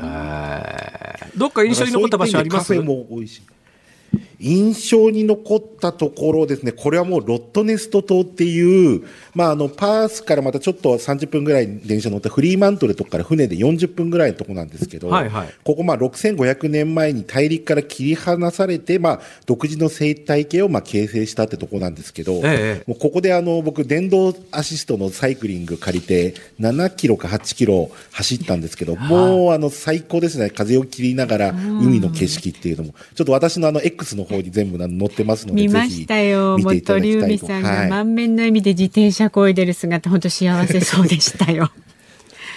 [1.37, 2.73] どっか印象に残った場所あります？
[2.73, 3.41] カフェも美味しい。
[4.39, 15.53] 印象に残ったところですね、これはもうロットネスト島っていう、まあ、あのパースからまたちょっと30分ぐらい電車乗ってフリーマントルとこから船で40分ぐらいのところなんですけど、はいはい。
[15.63, 36.57] ここまあ6500年前に大陸から切り離されて、まあ、独自の生態系をまあ形成したってところなんですけど、ええもうここであの僕、電動アシストのサイクリング借りて、7キロか8キロ走ったんですけど、もうあの最高ですね、風を切りながら海の景色っていうのも、ちょっと私のあの X の方に全部載ってますので、見ましたよ。
[36.57, 37.25] もうぜひ見ていただ鳥きたいと。
[37.25, 41.71] 海さんがはい満面の笑みで自転車こいでる姿、本当幸せそうでしたよ。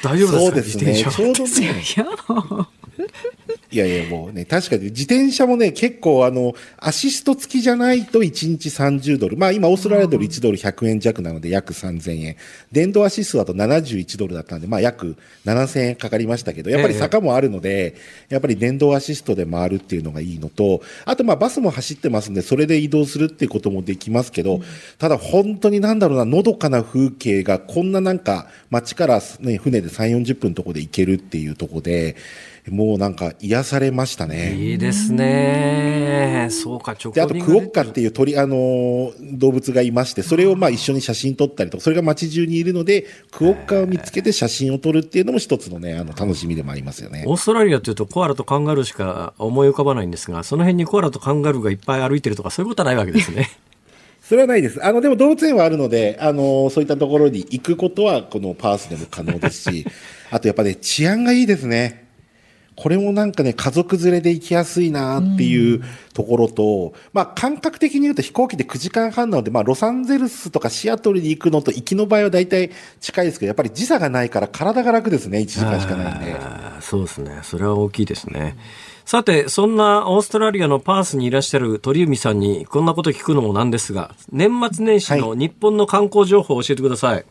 [0.03, 0.57] 大丈夫でか？
[0.57, 0.93] ですすね。
[0.93, 2.67] 自転車ちょうどね、
[3.71, 9.37] いやいやもうね、確かに自転車もね、結構あの、アシスト付きじゃないと1日30ドル。
[9.37, 12.37] まあ今オーストラリアドル1ドル100円弱なので約3000円。
[12.73, 17.95] 電動アシストだと71ドルだったんで、まあ約7000円かかりましたけど、やっぱり坂もあるので、
[18.29, 24.61] やっぱり電動アシストで回るっていうのがいいのと、あとまあバスも走ってますんで、それで移動するっていうこともできますけど、
[24.99, 32.17] ただ本当になんだろうな、のどかな風景がこんななんか街からね、船で3、40分のとこで行けるっていうところで、
[32.71, 34.55] ももうなんか癒されましたね。
[34.55, 36.49] いいですね。
[36.51, 47.25] そうか、直で、あとクオッカっていう鳥、あのー動物がいまして、それをまあ一緒に写真撮ったりとか、それが街中にいるので、クオッカを見つけて写真を撮るっていうのも一つのね、あの、楽しみでもありますよね。
[47.27, 53.51] オーストラリアというとコアラとカンガルーしか思い浮かばないんですが、その辺にコアラとカンガルーがいっぱい歩いてるとかそういうことはないわけですね。
[54.25, 54.83] それはないです。
[54.85, 59.87] あの、でも動物園はあるので、あの、そういったところに行くことは、このパースでも可能ですし、
[60.31, 62.08] あとやっぱね、治安がいいですね。
[62.81, 65.83] これもなんかね、家族連れで行きやすいなっていう
[66.15, 72.71] ところと、まあ感覚的に言うと飛行機で9時間半なので、まあロサンゼルスとかシアトルに行くのと行きの場合は大体
[73.01, 76.37] 近いですけど、やっぱり時差がないから体が楽ですね、1時間しかないんで。
[76.81, 77.41] そうですね。
[77.43, 78.57] それは大きいですね。
[79.05, 87.25] さて、そんなオーストラリアのパースにいらっしゃる鳥海さんにこんなこと聞くのもなんですが、年末年始の日本の観光情報を教えてください。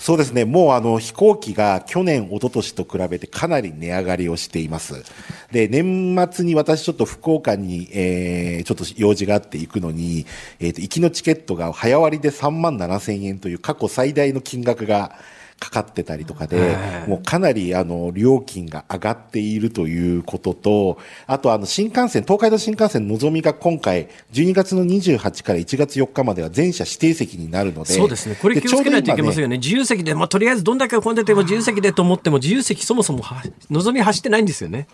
[0.00, 0.46] そうですね。
[0.46, 5.04] もうあの飛行機が去年、一昨年と比べてかなり値上がりをしています。
[5.52, 10.24] で、年末に私ちょっと福岡に、えー、ちょっと用事があって行くのに、
[10.58, 15.16] えっ、と、行きのチケットが早割で3万7千円という過去最大の金額が
[15.60, 28.36] かかってたりとかで、もうかなりあの料金が上がっているということと、あとあの新幹線、東海道新幹線のぞみが今回12月の28から1月4日までは全車指定席になるので、そうですね。
[28.40, 29.58] これ気をつけないといけませんよね。
[29.58, 34.88] 自由席で、まあ、とりあえずどんだけ混んでても自由席でと思っても、自由席そもそもは、望み走ってないんですよね。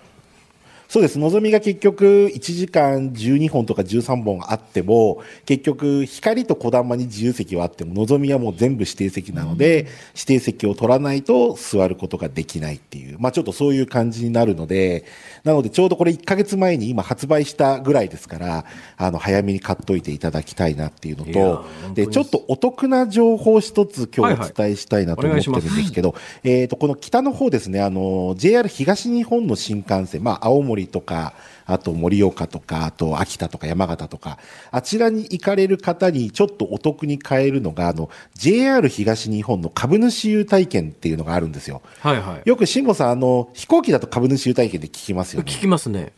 [0.89, 1.18] そうです。
[1.18, 15.05] のぞみが結局1時間12本とか13本あっても、結局光と小玉に自由席はあっても、のぞみはもう全部指定席なので、指定席を取らないと座ることができないっていう、まあちょっとそういう感じになるので、
[15.45, 18.64] なのでちょうどこれ1ヶ月前に今発売したぐらいですから、
[18.97, 21.64] あの、早めに買っといていただきたいなっていうのと
[21.95, 25.76] で、ちょっとお得な情報を一つ今日お伝えしたいなと思ってるんはいはいお願いします。
[25.76, 26.14] ですけど、
[26.45, 31.33] えっと、この北の方ですね、あの、JR 東日本の新幹線、まあ青森とか、
[31.64, 34.39] あと盛岡とか、あと秋田とか山形とか、
[34.70, 41.83] あちらに行かれる方にちょっとお得に買えるのが、あの、JR 東日本の株主優待券っていうのがあるんですよ。
[42.01, 42.49] はいはい。
[42.49, 45.51] よく辛坊さん、あの、飛行機だと株主優待券って聞きますよね。
[45.51, 46.12] 聞きますね。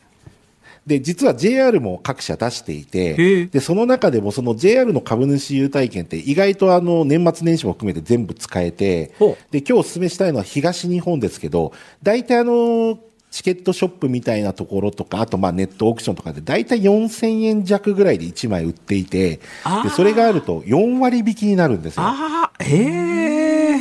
[0.88, 9.12] で、実は JR も各社出していへてえ、で、その中でもその JR の株主優待券って意外とあの、年末年始も含めて全部使えて
[9.50, 12.98] で、今日お勧めしたいのは東日本ですけど、大体あの、
[13.30, 19.40] チケットショップみたいなところとか、あとまあネットオークションとかで大体4000円弱ぐらいで1枚売っていて
[19.82, 22.02] で、それがあると4割引きになるんですよ。
[22.04, 23.78] ああ、ええ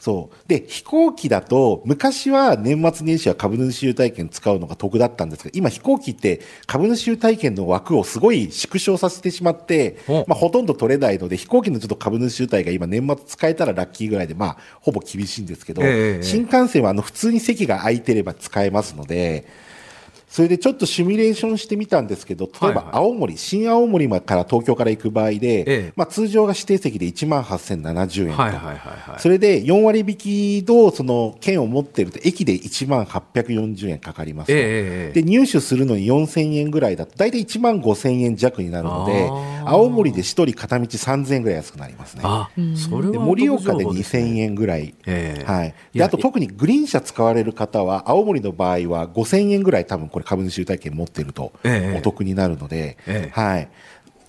[0.00, 0.48] そう。
[0.48, 19.46] で、飛行機だと、昔は年末年始は株主優待券使うのが得だったんですけど、今飛行機って株主優待券の枠をすごい縮小させてしまってお、まあほとんど取れないので、飛行機のちょっと株主優待が今年末使えたらラッキーぐらいで、まあほぼ厳しいんですけど、ええ新幹線はあの普通に席が空いてれば使えますので、
[20.30, 22.74] それでちょっとシミュレーションしてみたんですけど、例えはい。
[22.76, 25.92] はいば青森、新青森から東京から行く場合で、ええ。
[25.96, 28.40] まあ通常が指定席で1万8070円と。
[28.40, 29.20] はいはいはいはい。
[29.20, 39.32] それで4割引きとその券を持ってると駅で1万840円かかりますと、ええええで入手するのに4000円ぐらいだと大体1万5000円弱になるので
[39.64, 42.22] 青森で1人片道3000円ぐらい安くなりますね。
[42.24, 44.22] あ、それでは盛岡でお得情報すね。
[44.22, 45.44] 2000円ぐらい、ええ。
[45.44, 53.68] はい、であと特にグリーン車使われる方は青森の場合は5000円ぐらい多分これ株主優待券持ってるとええお得になるので、ええはい、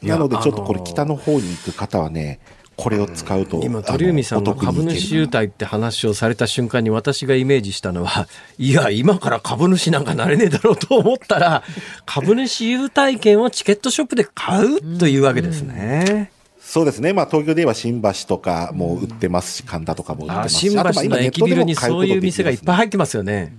[0.02, 2.40] なのでちょっとこれあのー北の方に行く方はね
[2.82, 8.28] これを使うと、今、鳥海さんの株主優待って話をされた瞬間に私がイメージしたのは、
[8.58, 11.64] いや、今から株主なんかなれねえだろうと思ったら、
[12.08, 16.32] 株主優待券をチケットショップで買うというわけですね。
[16.60, 17.14] そうですね。
[17.14, 20.68] まあ、東京で言えば新橋とかも売ってますし、神田とかも売ってますし。
[20.80, 22.78] あ新橋の駅ビルにそういう店がいっぱいい。
[22.78, 23.54] 入ってますよね。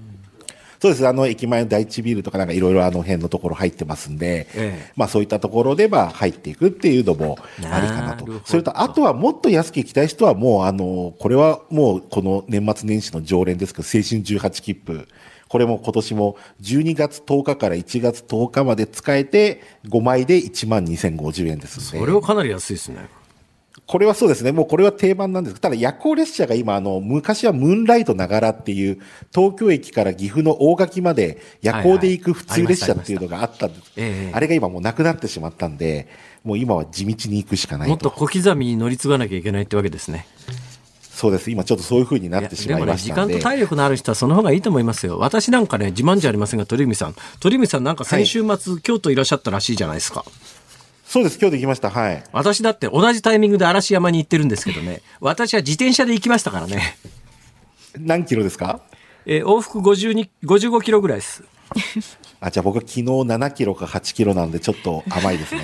[0.82, 1.06] そうです。
[1.06, 7.38] あの、駅前の第一ビルとかなんかいろいろあの辺のところ入ってますんで、ええまあそういったところでまあ入っていくっていうのも
[7.70, 8.26] ありかなと。
[8.44, 15.06] それと、あとはもっと安く行きたい人はもうあの、これはもうこの年末年始の常連ですけど、青春18切符。
[15.46, 21.80] これも今年も12月10日から1月10日まで使えて、5枚で1万2050円です。
[21.80, 23.06] それはかなり安いですね。
[23.92, 24.52] これはそうですね。
[24.52, 28.98] もうこれは定番なんですただ夜行列車が今、あの、昔はムーンライトながらっていう、
[29.34, 33.92] 東京駅から岐阜の大垣まで夜行で行く普通列車っていうのがあったんです。
[33.98, 36.08] ええあれが今もうなくなってしまったんで、
[36.42, 37.90] もう今は地道に行くしかないと。
[37.90, 40.26] もっと小刻みに乗り継がなきゃいけないってわけですね。
[41.12, 41.50] そうです。
[41.50, 43.34] 今ちょっとそういう風にないっやてしまいでもね、ましたんで。
[43.34, 45.18] 時間と体力のある人はその方がいいと思いますよ。
[45.18, 47.14] 私なんかね、自慢じゃありませんが、鳥海さん。
[47.40, 50.24] 鳥海さんなんか先週末、京都いらっしゃったらしいじゃないですか。
[51.12, 51.38] そうです。
[51.38, 51.90] 今日できました。
[51.90, 52.24] はい。
[52.32, 56.96] 私だって同じタイミングで嵐山に行ってるんですけどね、私は自転車で行きましたからね。
[57.98, 58.80] 何キロですか？
[59.26, 61.44] えー往復52 55キロぐらいです。
[62.40, 65.60] あ、じゃあ僕は昨日7キロか8キロなんでちょっと甘いですね。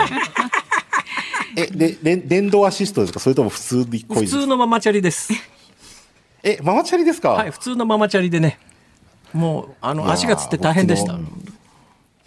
[1.57, 3.19] え、で、で電動アシストですか？
[3.19, 5.33] それとも普通です通のママチャリです。
[6.43, 7.31] え、ママチャリですか？
[7.31, 8.59] はい、普通のママチャリでね。
[9.33, 11.19] もう、あの、足がつって大変でした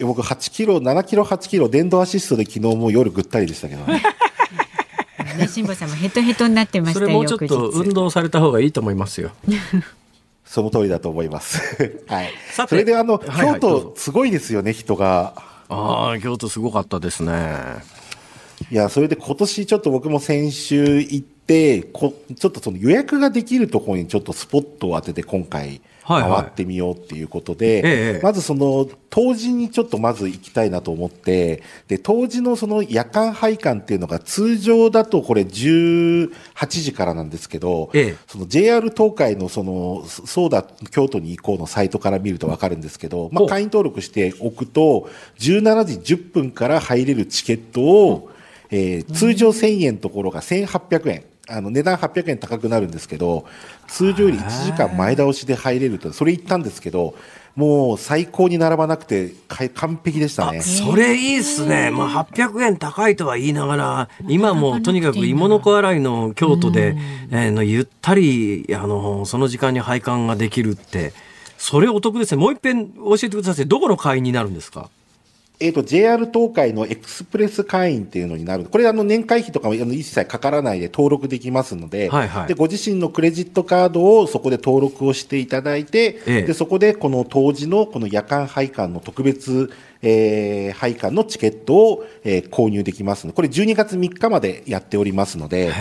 [0.00, 4.02] いや僕8キロ、7キロ、8キロ、電動アシストで昨日もう夜ぐったりでしたけどね。
[5.38, 7.06] ね、辛坊さんもヘトヘトになってましたよ。
[7.06, 9.30] それもうちょっと運動された方がいいと思いますよ。
[10.44, 12.04] その通りだと思います。
[12.06, 12.30] はい。
[12.50, 15.34] さてそれであの、京都すごいですよね、人が。
[15.68, 17.56] ああ、京都すごかったですね。
[18.70, 27.82] いや、それで今年ちょっと僕も先週行って、こちょっとその予約ができるところにちょっとスポットを当てて今回回ってみようっていうことで、え
[28.18, 36.30] えまずその当時にちょっとまず行きたいなと思って、で、当時のその夜間配管っていうのが通常だとこれ18
[36.68, 38.16] 時からなんですけど、ええ。
[38.26, 48.30] その JR 東海のその、そそうだ、京都に行こうのサイトから見るとわかるんですけど、まあ、会員登録しておくと、17時10分から入れるチケットを、
[48.70, 51.24] えー通常1000円のところが1800円。
[51.48, 53.46] あの値段800円高くなるんですけど、
[53.88, 57.14] 通常より1時間前倒しで入れると、それ言ったんですけど、
[57.56, 60.62] もう最高に並ばなくてか完璧でしたね。
[60.62, 61.90] それいいっすね。
[61.90, 66.96] まあ、800円高いとは言いながら、今もうとにかく芋の子洗いの京都で、
[67.30, 71.12] えーのゆったり、あの、その時間に配管ができるって、
[71.58, 72.40] それお得ですね。
[72.42, 73.66] もう一遍教えてください。
[73.68, 74.88] どこの会員になるんですか？
[75.62, 78.64] えっ、と、JR 東海のエクスプレス会員っていうのになる。
[78.64, 89.70] これ、あの、年会費とかもあの一切かからないで登録できますので、はいはいで、ご自身のクレジットカードをそこで登録をしていただいて、ええで、そこでこの当時のこの夜間配管の特別、
[90.02, 95.72] えー配管のチケットを、えー購入できますので、これ12月3日までやっておりますので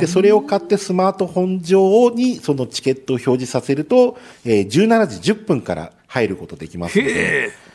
[0.00, 7.69] で、それを買ってスマートフォン上にそのチケットを表示させると、えー17時10分から入ることできますので。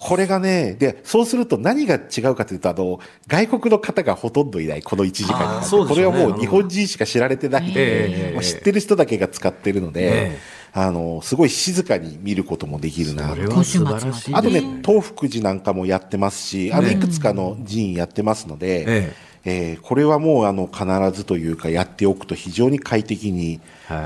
[0.00, 5.88] これがね、で、そうすると何が違うかというと、あの、外国の方がほとんどいない、この1時間にね。
[5.88, 7.64] これはもう日本人しか知られてない。
[7.64, 10.38] のええで、まあ知ってる人だけが使ってるので、ええ。
[10.72, 14.34] あの、すごい静かに見ることもできるなこれは素晴らしい。
[14.34, 19.74] あとね、東福寺なんかもやってますし、あの、ねいくつかの寺院やってますので、ええ。
[19.76, 23.60] ーこれはもう、あの、必ずというか、やっておくと非常に快適に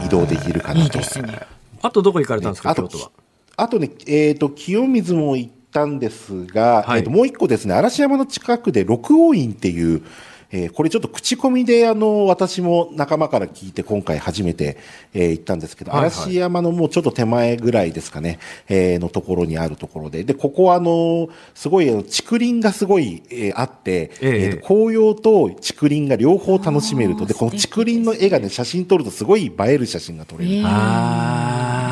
[0.05, 0.99] 移動できるかないと。
[0.99, 1.39] いですね。
[1.83, 3.11] あとどこ行かれたんですか、あと京都は？
[3.57, 7.01] あとね、えっ、と、清水も行ったんですが、はい。
[7.01, 10.03] えーともう一個ですね、嵐山の近くで六王院っていう、
[10.51, 14.77] えーこれちょっと口コミで、あの、私も仲間から聞いて今回初めて、
[15.13, 16.11] えー行ったんですけど、はいはい。
[16.11, 24.41] 嵐山のもうちょっと手前ぐらいですかね、えーのところにあるところで、で、ここはあの、すごい、あの竹林がすごい、えーあって、ええ。
[24.47, 30.63] えーと紅葉と竹林が両方楽しめると、で、この竹林の絵がね、写真撮るとすごい映える写真が撮れる。
[30.65, 31.84] あ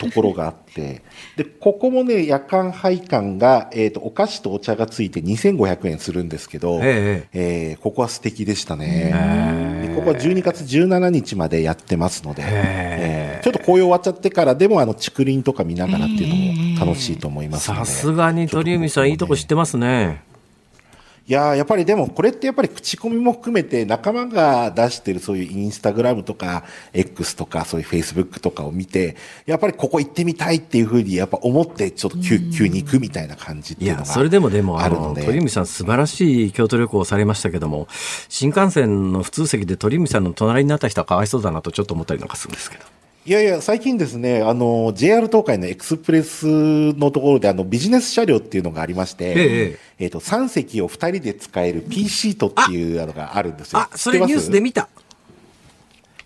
[0.00, 1.02] ところがあって、
[1.36, 9.82] で、ここもね、夜間配管が、えっ、と、お菓子とお茶がついて2500円するんですけど、ええーここは素敵でしたね。
[9.86, 17.66] でここは12月17日までやってますので、えーちょっと紅葉終わっちゃってからでも、あの、竹林とか見ながらっていうのも楽しいと思います。
[17.66, 20.31] さすがに鳥海さん、いいとこ知ってますね。
[21.32, 29.16] いやーやっぱりでもこれってやっぱり口コミも含めて仲間が出してるそういうインスタグラムとか X とかそういうフェイスブックとかを見て
[29.46, 37.88] やっぱりここ行ってみたいっていうふうにやっぱ思ってちょっと急急に行くみたいな感じっていうのがそれでもでも、あの、あるので鳥海さん素晴らしい京都旅行をされましたけども、
[38.28, 42.84] 新幹線の普通席で鳥海さんの隣になった人はかわいそうだなとちょっと思ったりなんかするんですけど。
[43.24, 46.46] いやいや、最近ですね、あの、JR 東海のエクスプレス
[46.94, 53.78] のところで、あの、ビジネス車両っていうのがありまして、ええっ、と、3席を2人で使える P シートっていうのがあるんですよ。
[53.78, 54.88] あ、それニュースで見た。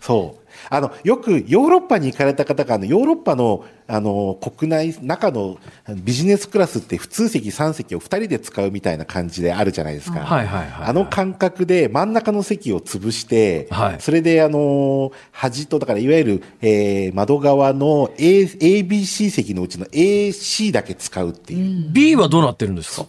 [0.01, 0.46] そう。
[0.69, 5.57] あの、よくヨーロッパに行かれた方が、あの、ヨーロッパの、あの、国内、中の
[6.03, 10.19] ビジネスクラスって普通席3席を2人で使うみたいな感じであるじゃないですか。
[10.19, 21.89] はいはいはいあの感覚で真ん中の席を潰して、はいそれであの、端と、だからいわゆる、えー窓側の A、ABC 席のうちの AC だけ使うっていう。
[21.91, 23.07] B はどうなってるんですか？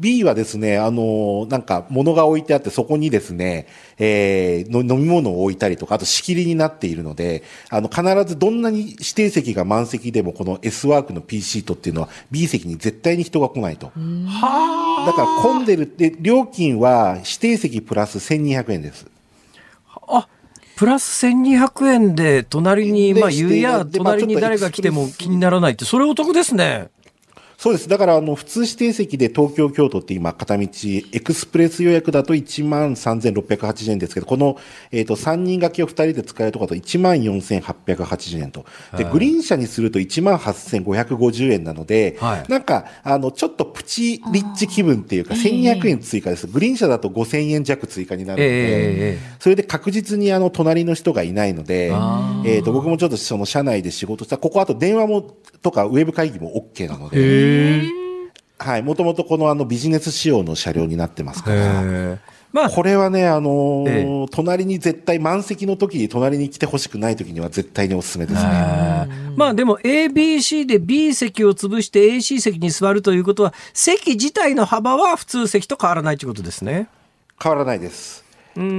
[0.00, 3.66] B はですね、あの、なんか物が置いてあって、そこにですね、
[3.98, 13.86] えーの飲み物を置いたりとか、あと仕切りになっているので、あの、必ずどんなに指定席が満席でも、この S ワークの P シートっていうのは B 席に絶対に人が来ないと。
[13.86, 19.06] だから混んでるって、料金は指定席プラス1200円です。
[20.08, 20.26] あ、
[20.76, 26.88] プラス1200円で、隣に、でまあ、言うや、隣に誰が来ても気にならないって、それお得ですね。
[27.64, 27.88] そうです。
[27.88, 30.68] だから、あの、普通指定席で東京、京都って今、片道、
[31.12, 34.58] エクスプレス予約だと1万3680円ですけど、この、
[34.92, 38.66] えっ、と、3人掛けを2人で使えるとかだと1万4880円と。
[38.98, 46.46] で、グリーン車にすると1万8550円なので、はいなんか、あの、ちょっとプチリッチ気分っていうか、1200円追加です。
[46.46, 55.22] グリーン車だと5000円弱追加になるので、ええそれで確実にあの隣の人がいないので、あえっ、と、僕もちょっとその社内で仕事した、ここあと電話も、
[55.62, 57.20] とかウェブ会議も OK なので、へ
[57.52, 57.53] え。
[58.58, 62.18] はい、もともとこのあのビジネス仕様の車両になってますから。
[62.54, 69.08] まあ、これはね、あのーえ隣に絶対満席の時に隣に来てほしくない時には絶対におすすめですね。
[69.36, 76.88] まあでも ABC で B 席を潰して AC 席に座るということは席自体の幅は普通席と変わらないということですね。
[77.42, 78.23] 変わらないです。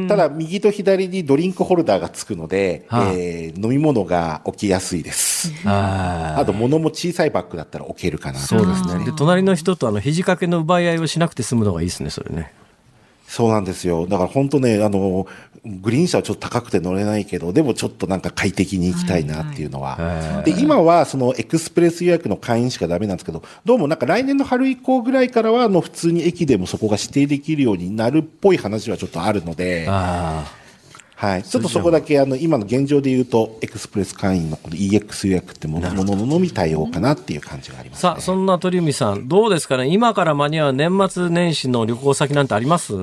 [0.08, 5.52] ただ、右と左にドリンクホルダーがつくので、はあえー飲み物が置きやすいです。
[5.66, 9.06] ああと、物も小さいバッグだったら置けるかなとそうですね。
[9.06, 12.54] で、隣の人とあの肘掛けの奪い合いをしなくて済むのがいいですね、それね。
[13.36, 14.08] そうなんですよ。
[14.08, 15.28] だから本当ね、あの、
[15.66, 20.42] グリーン車はちょっと高くて乗れないけど、でもちょっとなんか快適に行きたいなっていうのは。
[20.46, 30.46] で、今はそのエクスプレス予約の会員しかダメなんですけど、どうもなんか来年の春以降ぐらいからは、あの、普通に駅でもそこが指定できるようになるっぽい話はちょっとあるので、あ
[31.26, 31.44] はい。
[31.44, 38.02] ちょっとそこだけ、あの、今の現状で言うと、エクスプレス会員のこの EX 予約ってものもののみ対応かなっていう感じがあります、ね。
[38.02, 39.88] さあ、そんな鳥海さん、どうですかね？
[39.88, 42.94] 今から間に合う年末年始の旅行先なんてあります？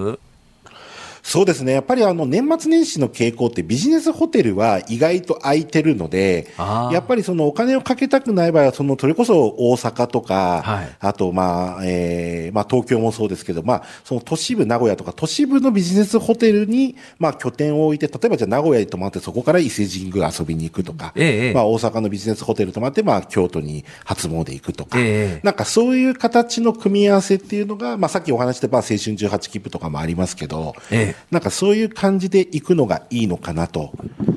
[1.22, 1.72] そうですね。
[1.72, 10.96] やっぱりあの年末年始の傾向ってビジネスホテルは意外と空いてるのでやっぱりそのお金をかけたくない場合は、そのそれこそ大阪とか、はい。
[10.98, 25.40] あとまあ、えーまあ東京もそうですけど、まあその都市部名古屋とか都市部のビジネスホテルにまあ拠点を置いて、例えばじゃあ名古屋に泊まってそこから伊勢神宮遊びに行くとか、ええまあ大阪のビジネスホテル泊まってまあ京都に初詣行くとか、ええ。
[25.44, 33.92] なんかそういう形の組み合わせっていうのが、まあさっきお話ししたまあ青春18切符とかもありますけど、ええなんかそういう感じで行くのがいいのかなと。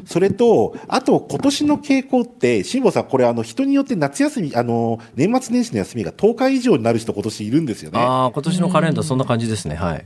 [0.06, 8.00] それと、あと今年の傾向って、辛坊さん、これあの人によって夏休み、あの、年末年始の休みが10日以上になる人今年いるんですよね。
[8.00, 9.76] ああ、今年のカレンダーそんな感じですね。
[9.76, 10.06] はい。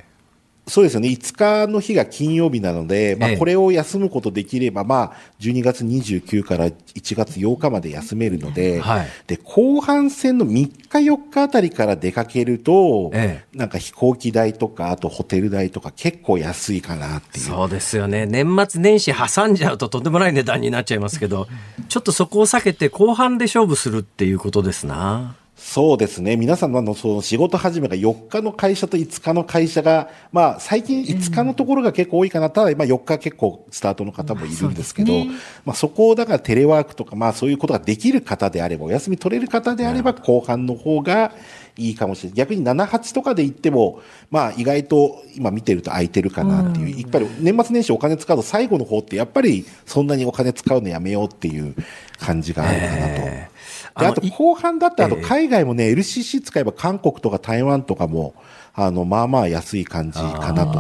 [0.69, 1.09] そうですよね。
[1.09, 17.45] 5日の日が金曜日なので、まあええこれを休むことできれば、まあ12月29から1月8日まで休めるので、はいで、後半戦の3日4日あたりから出かけると、えなんか飛行機代とか、あとホテル代とか結構安いかなっていう。
[17.45, 18.25] そうですよね。
[18.25, 21.47] 年末年始挟んじゃうととんでもない値段になっちゃいますけど、
[21.87, 25.35] ちょっとそこを避けて後半で勝負するっていうことですな。
[25.61, 26.37] そうですね。
[26.37, 32.49] 皆様のその仕事始めが4日の会社と5日の会社が、まあ最近5日のところが結構多いかな。
[32.49, 35.25] ただまあ4日結構スタートの方もいるんですけど、
[35.65, 41.33] まあそこをだからテレワークとかまあそういうことができる方であれば、お休み取れる方であれば後半の方が
[41.75, 42.37] いいかもしれない。
[42.37, 44.01] 逆に7、8とかで行っても、
[44.31, 47.01] まあ意外と今見てると空いてるかなっていう。
[47.01, 51.75] やっぱり年末年始お金使うと最後の方ってやっぱりそんなにお金使うのやめようっていう
[52.17, 52.97] 感じがあるかなと。
[53.01, 53.58] えー
[53.99, 58.33] であとい後半だって、あとええ海外もね、LCC 使えば韓国とか台湾とかも、
[58.73, 60.79] あの、まあまあ安い感じかなと。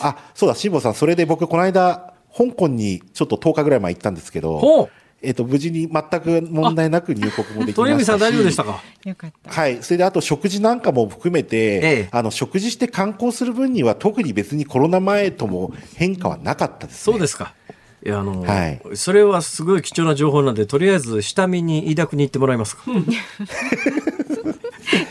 [0.00, 4.88] あそうだ、辛坊さん、それで僕、この間、香港にちょっと10日ぐらい前行ったんですけほどう、
[5.22, 7.74] えっと、無事に全く問題なく入国もできましたし。
[7.74, 8.80] 鳥海さん大丈夫でしたか？
[9.04, 9.50] よかった。
[9.50, 9.82] はい。
[9.82, 17.12] それで、あと食事なんかも含めて、ええあの、食事して観光する分には特に別にコロナ前とも変化はなかったですね。
[17.12, 17.54] そうですか。
[18.04, 22.82] いや、あの、はいそれはすごい貴重な情報なんで、とりあえず下見に飯田に行ってもらえますか？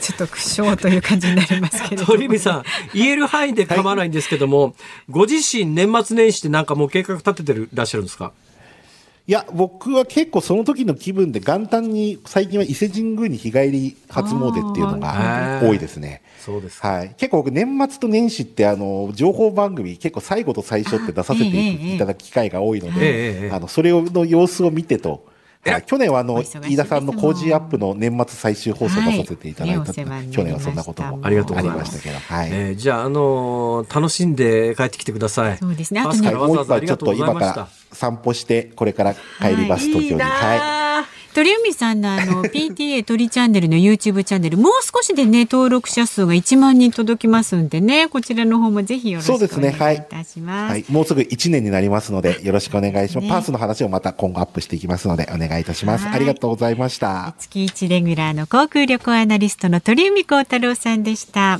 [0.01, 2.07] ちょっと苦笑という感じになりますけれども。
[2.07, 2.63] 鳥海さん、
[2.93, 4.75] 言える範囲で構わないんですけども、
[5.09, 8.31] ご自身年末年始ってなんかもう計画立ててるらっしゃるんですか？
[9.29, 16.21] いや、僕は結構その時の気分で元旦に最近は伊勢神宮に日帰り初詣っていうのが多いですね。
[16.39, 16.87] そうですか。
[16.87, 17.13] はい。
[17.17, 25.25] 結構僕年末と年始ってあの、情報番組結構最後と最初って出させていただく機会が多いので、あの、それの様子を見てと、
[25.71, 32.49] はい去年はあの、飯田さんの工事アップの年末最終放送出させていただいた、はい去年はそんなこともありがとうあございましたけど、はい。
[32.51, 35.57] えーじゃあ、あのー楽しんで帰ってきてください。
[35.57, 37.67] そうですねあとねもう一杯ちょっと今から。
[37.91, 40.21] 散歩して、これから帰ります、東京に。
[40.21, 41.16] はい。
[41.37, 50.71] 鳥海さんのあの PTA 鳥チャンネルの YouTube チャンネルもう少しでね登録者数が1万人届きますんでねこちらの方もぜひよろしくおそうですね願いいたします。
[50.71, 50.85] はい。
[50.89, 53.25] もうすぐ1年になりますので、よろしくお願いします。
[53.25, 56.05] ねパースの話をまた今後アップしていきますので、お願いいたします。
[56.05, 57.35] はいありがとうございました。
[57.37, 61.59] 月一レギュラーの航空旅行アナリストの鳥海高太朗さんでした。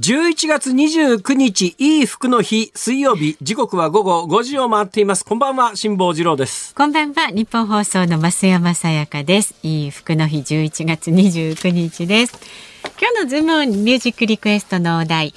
[0.00, 5.24] 11月29日、いい服の日、水曜日、時刻は午後5時を回っています。
[5.24, 6.74] こんばんは、辛坊治郎です。
[6.74, 9.54] こんばんは日本放送の増山さやかです。
[9.62, 12.38] いい服の日11月29日です。
[12.98, 15.34] 今日のズームオンミュージックリクエストのお題。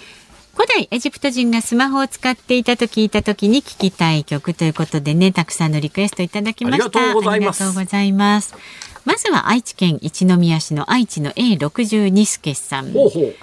[0.56, 6.86] 古代エジプト人がスマホを使っていたと聞いた時に聞きたい曲ということでねたくさんのリクエストいただきました。
[6.86, 7.62] ありがとうございます。
[7.62, 8.56] ありがとうございます。
[9.04, 12.94] まずは愛知県一宮市の愛知の A62 助さん。
[12.94, 13.36] ほうほう。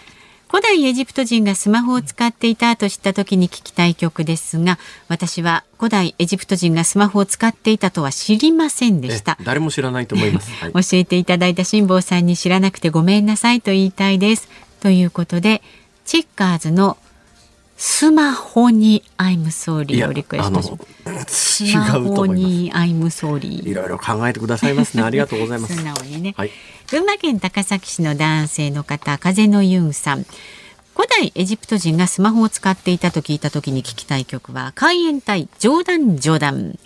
[0.53, 4.79] 古代エジプト人がスマホを使っていたと知った時に聞きたい曲ですが
[5.09, 9.39] 私は古代エジプト人がスマホを使っていたとは知りませんでした。
[9.41, 10.51] え誰も知らないと思います。
[10.61, 10.73] はい。
[10.75, 14.51] 教えていただいた辛坊さんに知らなくてごめんなさいと言いたいです。
[14.81, 15.63] ということで
[16.05, 16.99] チェッカーズの
[17.85, 20.71] スマホに I'm sorry をリクエストし
[21.05, 22.39] ますスマホ思います。
[22.39, 25.03] に I'm sorry いろいろ考えてくださいますね。
[25.05, 25.83] ありがとうございます素。
[25.83, 26.53] 直にね、はい。
[26.93, 30.25] 群馬県高崎市の男性の方風のユンさん
[30.95, 36.79] 古代エジプト人がスマホを使っていたと聞いた時に聞きたい曲は海援隊冗談冗談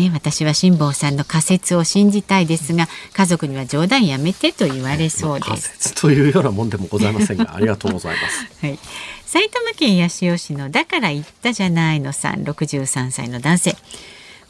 [0.00, 5.68] ね私は辛坊さんの仮説を信じたいですが家族には冗談やめてと言われそう仮です。
[5.78, 8.66] 説というようなもんでもございませんが、 ありがとうございます。
[8.66, 8.78] はい、
[9.26, 13.76] 埼玉県八潮市のだから言ったじゃないのさん63歳の男性。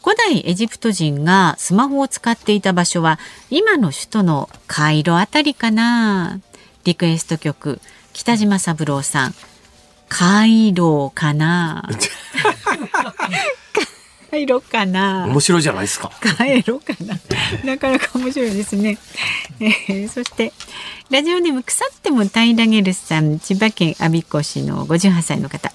[0.03, 3.19] 古代エジプト人がスマホを使っていた場所は
[3.51, 6.41] 今の首都のカイロあたりかな。
[6.85, 7.81] リクエスト曲
[8.15, 9.35] 北島三郎さん
[10.09, 11.89] カイロかな
[14.31, 16.11] カイロかな面白いじゃないですか。
[16.39, 17.19] 帰ろうかな。
[17.65, 18.97] なかなか面白いですね。
[19.61, 20.53] えーそして
[21.11, 25.73] ラジオネーム腐っても平らげるさん、千葉県我孫子市の58歳の方。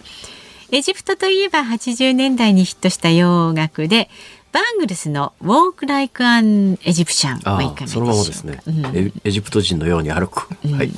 [0.72, 4.10] エジプトといえば80年代にヒットした洋楽で。
[4.54, 9.12] バーグルスの Walk Like an Egyptian あはいかがでしょうかあそのままですね、うんエ。
[9.26, 10.48] エジプト人のように歩く。
[10.48, 10.76] はい。
[10.78, 10.92] はい。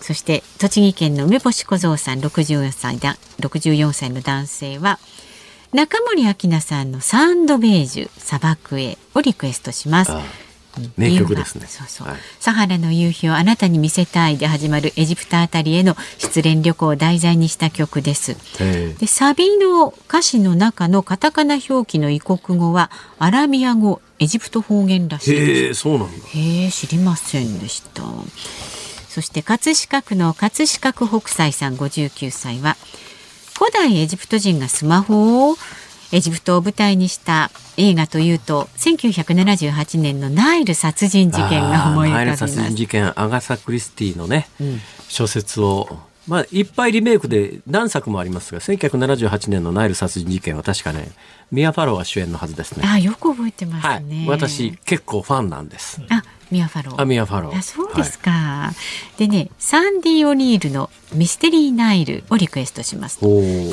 [0.00, 4.98] そして栃木県の梅干し小僧さん64歳だ64歳の男性は
[5.72, 10.12] 中森明菜さんのサンドベージュ砂漠へをリクエストします。
[10.96, 11.66] 名曲ですね。
[11.66, 18.36] そうそう、はいサハラの夕日をあなたに見せたいで始まるエジプトあたりへの失恋旅行を題材にした曲です。
[18.60, 25.80] えでサビの歌詞の中のカタカナ表記の異国語はアラビア語エジプト方言らしいです。
[25.80, 26.14] そうなんだ。
[26.28, 28.02] へえ知りませんでした
[29.08, 32.76] そして葛飾区の葛飾区北斎さん59歳は
[33.58, 35.56] 古代エジプト人がスマホを
[36.12, 44.78] エジプトを舞台にした映画というと1978年のナイル殺人事件が思い浮かびますあーナイル殺人事件、アガサ・クリスティのね、ん
[45.08, 45.98] 小説を、
[46.28, 51.10] まあ、いっぱいリメイクで何作もありますが、1978年のナイル殺人事件は確かね、
[51.50, 52.86] ミア・ファローが主演のはずですね。
[52.86, 54.26] あよく覚えてまはいすね、。
[54.28, 56.02] 私、結構ファンなんです。
[56.10, 57.00] あミアファロー。
[57.00, 57.58] あミア・ファロー。
[57.58, 58.72] あそうですか、
[59.18, 63.18] でねサンディ・オニールのミステリーナイルをリクエストします。
[63.18, 63.26] そ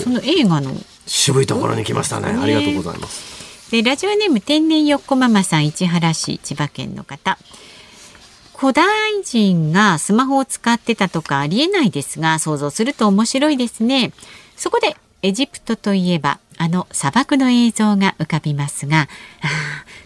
[0.10, 0.74] の映画の。
[1.06, 2.34] 渋いところに来ましたね。
[2.34, 2.40] ね。
[2.40, 3.72] ありがとうございます。
[3.72, 7.38] でラジオネーム天然よっこママさん市原市千葉県の方。
[8.56, 8.86] 古代
[9.24, 14.14] 人がスマホを使ってたとかありえないですが想像すると面白いですね。
[14.56, 19.08] そこでエジプトといえばあの砂漠の映像が浮かびますが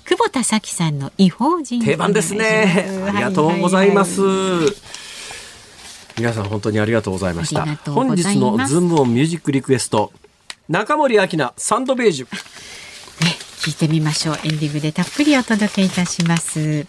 [0.08, 3.06] 久保田早紀さんの異邦人定番ですね。
[3.08, 4.22] ありがとうございます。
[6.18, 7.66] 皆さん本当にありがとうございました。
[7.91, 10.12] 本日のズームオンミュージックリクエスト。
[10.70, 12.28] 中森明菜サンドベージュ。
[13.24, 14.39] ね、聞いてみましょう。
[14.43, 16.88] エンディングでたっぷりお届けいたします。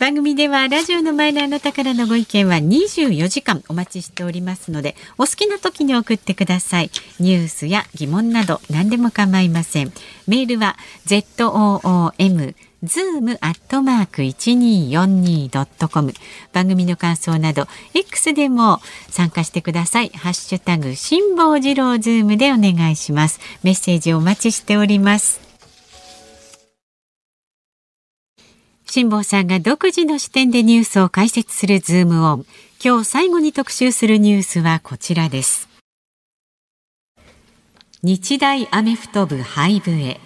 [0.00, 6.90] 番組ではラジオの前のあなたからのご意見は24時間お待ちしておりますので、お好きな時に送ってください。
[7.20, 9.92] ニュースや疑問など何でも構いません。
[10.26, 16.14] メールは zoom zoom アットマーク 1242.com
[16.54, 18.80] 番組の感想など X でも
[19.10, 20.08] 参加してください。
[20.08, 23.38] ハッシュタグ辛坊治郎ズームでお願いします。
[23.62, 25.49] メッセージお待ちしております。
[28.92, 32.46] 辛坊さんが独自の視点でニュースを解説するズームオン。
[32.84, 35.68] 今日最後に特集するニュースはこちらです。
[38.02, 40.18] 日大アメフト部廃部へ。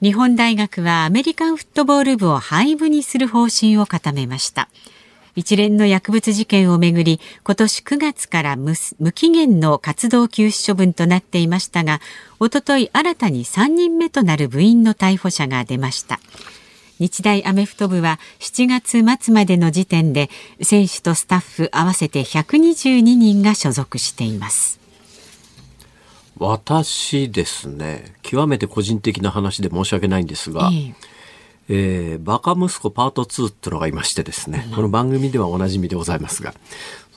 [0.00, 4.70] 日本大学はアメリカンフットボール部を廃部にする方針を固めました。
[5.36, 8.74] 一連の薬物事件をめぐり今年9月から無
[9.12, 12.00] 期限の活動休止処分となっていましたが
[12.40, 16.18] おととい新たに3人目となる部員の逮捕者が出ました。
[16.98, 18.66] 日大アメフト部は7
[19.04, 20.30] 月末までの時点で
[20.62, 24.80] 選手とスタッフ合わせて122人が所属しています。
[26.38, 31.15] 私ですね極めて個人的な話で申し訳ないんですが、えー
[31.68, 36.54] えー、バカ息子パート2ってのがいましてですね、この番組ではおなじみでございますが、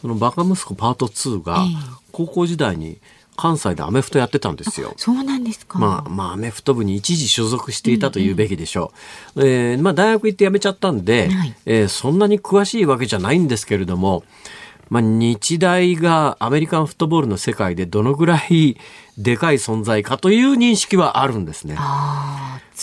[0.01, 1.65] そのバカ息子パート2が、
[2.11, 2.97] 高校時代に
[3.35, 4.93] 関西でアメフトやってたんですよ。
[4.97, 5.79] そうなんですか。
[5.79, 8.91] まあ、まあ、アメフト部に一時所属していたというべきでしょ
[9.35, 9.41] う。
[9.41, 14.23] うんうん、えー、まあ、大学行って辞めちゃったんで、はい、えー、そんなに詳しいわけじゃないんですけれども、
[14.89, 18.77] まあ、日大がアメリカンフットボールの世界でどのぐらい
[19.17, 21.77] でかい存在かという認識はあるんですね。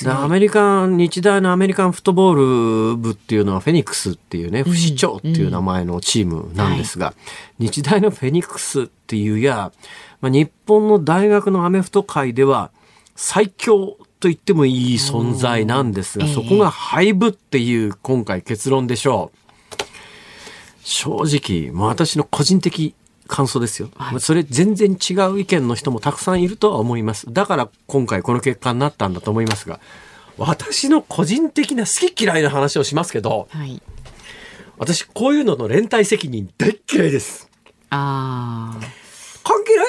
[0.04, 7.14] アメリカン、日大のアメリカンフットボール部っていうのはフェニックスっていうね、不死鳥っていう名前のチームなんですが、
[7.58, 9.72] 日大のフェニックスっていうや、
[10.20, 12.70] まあ、日本の大学のアメフト界では
[13.14, 19.38] 最強と言ってもいい存在なんですが、そこが廃部っていう今回結論でしょう。
[20.82, 22.94] 正直、もう私の個人的
[23.26, 23.90] 感想ですよ。
[23.96, 27.32] はい、それ全然違う意見の人もたくさんいるとは思います。
[27.32, 29.80] だから今回この結果になったんだと思いますが、
[30.38, 33.82] 私の個人的な好き嫌いの話をしますけど、はい、
[34.78, 37.50] 私こういうのの連帯責任大嫌いです。
[37.90, 39.05] ああ。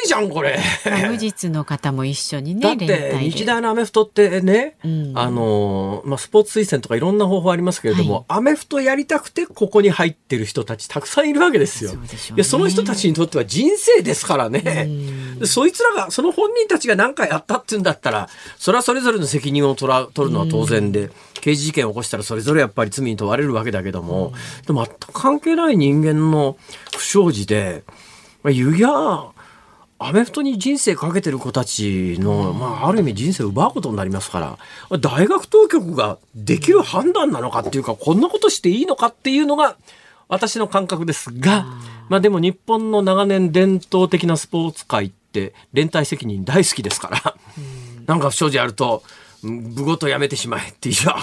[0.08, 0.60] じゃん、これ。
[1.08, 2.62] 無実の方も一緒にね。
[2.62, 11.92] だって、日大のアメフトってね、うん、あの、まあ、スポーツ推薦とかいろんな方法ありますけれども、はい、アメフトやりたくてここに入ってる人たちたくさんいるわけですよ。
[11.92, 14.90] そ、ね、いやその人たちにとっては人生ですからね。
[15.44, 24.34] そいつらが、その本人たちが何かやったっていうんだったら、それはそれぞれの責任を取ら取るのは当然で、刑事事件を起こしたらそれぞれやっぱり罪に問われるわけだけども、
[24.66, 26.58] でも全く関係ない人間の
[26.96, 27.84] 不祥事で、
[28.44, 28.90] まあ、ゆや、
[30.00, 34.58] アメフトに人生かけてる子たちの、まあ、ある意味人生を奪うことになりますか
[34.92, 39.76] ら、大学当局ができる判断なのかっていうか、こんなことしていいのかっていうのが、
[40.28, 41.66] 私の感覚ですが、
[42.10, 47.36] まあでも日本の長年伝統的なスポーツ界って連帯責任大好きですから、
[48.06, 49.04] なんか不祥事あると、
[49.44, 51.16] 部ごとやめてしまえっていや、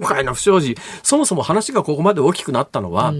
[0.00, 3.12] 今回の不祥事、そもそも話がここまで大きくなったのは、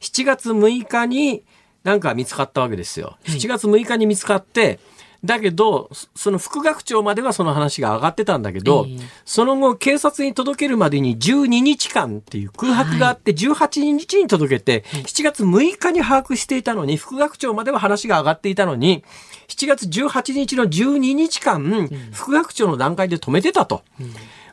[0.00, 1.42] 7月6日に
[1.84, 3.16] なんか見つかったわけですよ。
[3.24, 4.78] 7月6日に見つかって、
[5.24, 19.02] だけど、その副学長まではその話が上がってたんだけど、えー、その後警察に届けるまでに12日間っていう空白があって、18日に届けて、7月6日に把握していたのに、副学長までは話が上がっていたのに、
[19.48, 23.82] 7月18日の12日間、副学長の段階で止めてたと。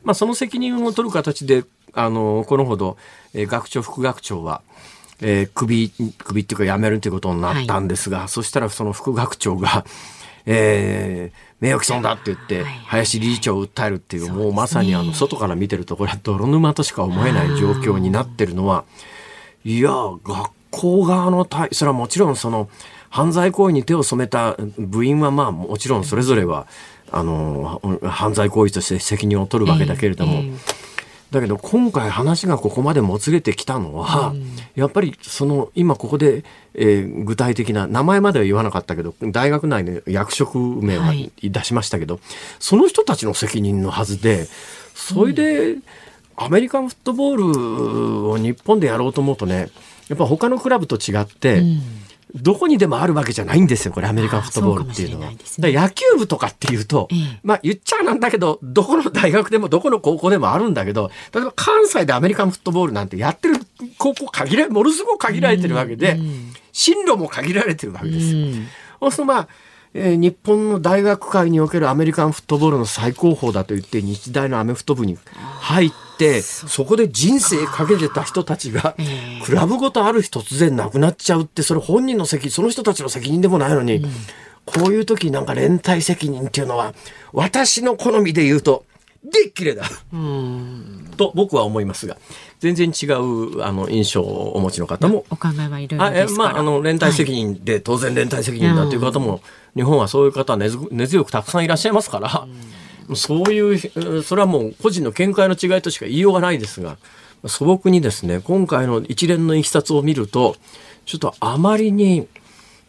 [0.03, 1.63] まあ、その責任を取る形で、
[1.93, 2.97] あの、このほど、
[3.33, 4.61] えー、学長、副学長は、
[5.21, 9.85] えー、首、首っていうか辞めるということになったんですが、はい、そしたらその副学長が、
[10.45, 18.83] えー、名誉毀損だって言って、林理事長を訴えるっていう、もうまさにあの、外から見てると、これは泥沼としか思えない状況になってるのは、
[19.63, 19.89] いや、
[20.23, 22.69] 学校側の対、それはもちろんその、
[23.09, 26.67] 犯罪行為に手を染めた部員はまあもちろんそれぞれは、
[27.11, 30.43] あの、犯罪行為として責任を取るわけだけれども、
[31.31, 42.23] だけど今回話がここまでもつれてきたのは、うん、やっぱりその今ここで、えー、具体的な名前までは言わなかったけど大学内の役職名は出しましたけど、はい、
[42.59, 44.47] その人たちの責任のはずで
[44.93, 45.83] それで、うん、
[46.37, 49.69] アメリカンフットボールを日本でやろうと思うとね
[50.07, 52.04] やっぱ他のクラブと違って、うん
[52.35, 55.31] どこにでもあるわけじゃないんですよ、これアメリカンフットボールっていうのは。
[55.31, 63.55] ね、野球部とかっていうと、ええ、まあ言っちゃなんだけど、どこの大学でもどこの高校でもあるんだけど、例えば関西でアメリカンフットボールなんてやってる
[63.97, 66.19] 高校限られ、ものすごく限られてるわけで、
[66.71, 68.47] 進路も限られてるわけですよ。
[68.99, 69.47] そうするとまあ、
[69.93, 75.17] えー、日本の大学界におけるアメリカンフットボールの最高峰だと言って日大のアメフト部に
[75.61, 78.95] 入ってそこで人生かけてた人たちが
[79.43, 84.05] クラブごとある日突然亡くなっちゃうってそれ本人の責その人たちの責任でもないのに、
[84.65, 86.93] こういう時なんか連帯責任っていうのは
[87.33, 88.85] 私の好みで言うと
[89.23, 89.83] で綺麗だ。
[91.17, 92.17] と僕は思いますが、
[92.59, 96.33] 全然違うあの印象をお持ちの方もお考えはいろいろです。
[96.33, 99.41] まあ、あの連帯責任で、当然連帯責任だという方も、
[99.75, 100.69] 日本はそういう方根
[101.07, 102.47] 強くたくさんいらっしゃいますから、
[103.13, 106.97] そういうそれはもう個人の見解の違いとしか言いようがないですが
[107.45, 110.55] 素朴にですね今回の一連のいきさつを見ると
[111.05, 112.27] ちょっとあまりに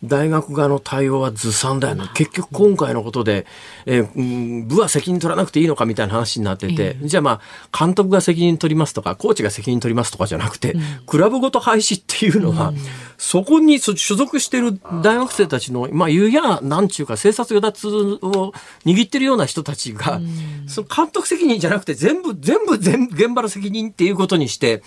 [0.05, 2.05] 大学側の対応はずさんだよね。
[2.15, 3.47] 結局今回のことで、
[3.87, 7.41] えーうん部は責任取らなくていいのかみたいな話になってて、じゃあま
[7.73, 10.75] あ、監督が責任取りますとか、コーチが責任取りますとかじゃなくて、
[11.07, 12.73] クラブごと廃止っていうのは、
[13.19, 17.89] そこに所所属している大学生たちの、まあ、言うや、なんちゅうか、政策与奪
[18.23, 18.53] を
[18.85, 20.21] 握ってるような人たちが、
[20.67, 24.83] その監督責任じゃなくて、全部、全部、全部、現場の責任っていうことにして、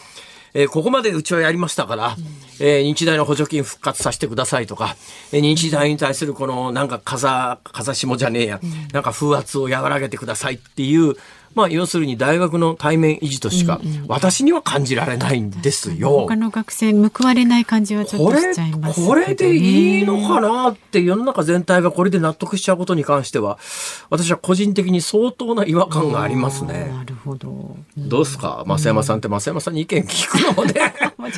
[0.53, 2.15] えーここまでうちはやりましたから、
[2.59, 4.95] えー日大の補助金復活させてくださいとか、
[5.31, 7.27] えー日大に対するこのなんか風、
[7.63, 8.59] 風下じゃねえや、
[8.93, 11.15] なんか風圧を和らげてくださいっていう、
[11.55, 16.35] まあ要するに大学の対面維持としか、私には感じられないんですよ他。
[16.35, 19.07] の学生報われない感じはちょっことれしちゃいますね。
[19.07, 23.57] これでいいのかなって世の中全体がこれで納得しちゃうことに関しては
[24.09, 26.91] 私は個人的に相当な違和感がありますね。
[26.95, 27.75] なるほど。
[27.97, 28.63] どうですか？
[28.65, 30.65] 増山さんって増山さんに意見聞くの
[31.19, 31.33] もね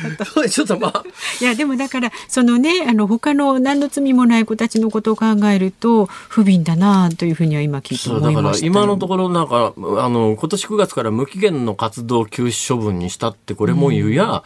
[0.48, 0.78] ちょっと。
[0.80, 1.04] まあ。
[1.40, 14.42] いやでもだからそのねあの他の何の罪もない子たちのことを考えると不憫だなというふうには今聞いてそうだから思いました今のところなんかあの今年9月から無期限の活動休止処分にしたってこれも言うや、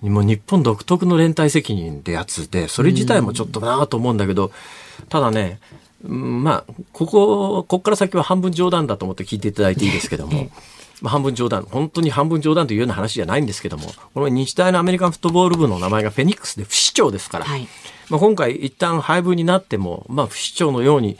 [0.00, 4.50] もう日本独特の連帯責任ってやつでそれ自体もちょっとなと思うんだけど、
[5.08, 5.60] ただね
[6.04, 10.48] うんまあここここから先は半分冗談だと思って聞いていただいていいですけども。
[11.02, 17.68] まあ、半分冗談本当に半分冗談というような話じゃないんですけどもこの日大のアメリカンフットボール部の名前がフェニックスで不死鳥ですから、はい。
[18.08, 21.18] まあ、今回一旦廃部になっても、まあ、不死鳥のように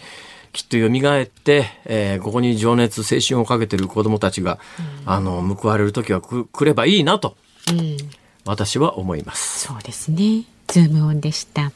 [0.52, 4.58] きっと蘇って、えーここに情熱青春をかけてる子どもたちが、
[5.06, 7.36] あの報われる時はく来ればいいなと
[7.70, 7.96] うん、
[8.44, 9.66] 私は思います。
[9.66, 10.44] そうですね。
[10.66, 11.70] ズームオンでした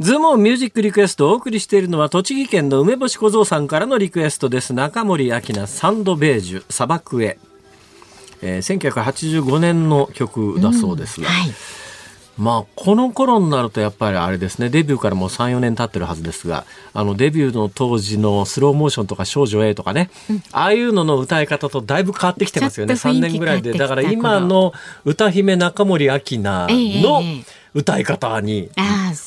[0.00, 4.74] ズームミュージックリクエストをお送りしているのは栃木県の梅干し小僧さんからのリクエストです。
[4.74, 7.38] 中森明菜サンドベージュ砂漠へ。
[8.42, 11.20] えー1985年の曲だそうです。
[11.20, 11.52] が、はい。
[12.36, 14.68] まあこの頃になるとやっぱりあれですね。
[14.68, 20.10] デビューからもう3、4年経ってるはずですがあのデビューの当時のスローモーションとか少女 A とかね、
[20.50, 24.72] ああいうのの歌い方とだいぶ変わってきてますよね3ちょっと雰囲気年ぐらいでだから今の
[25.04, 28.70] 歌姫中森明菜ええのええ歌い方に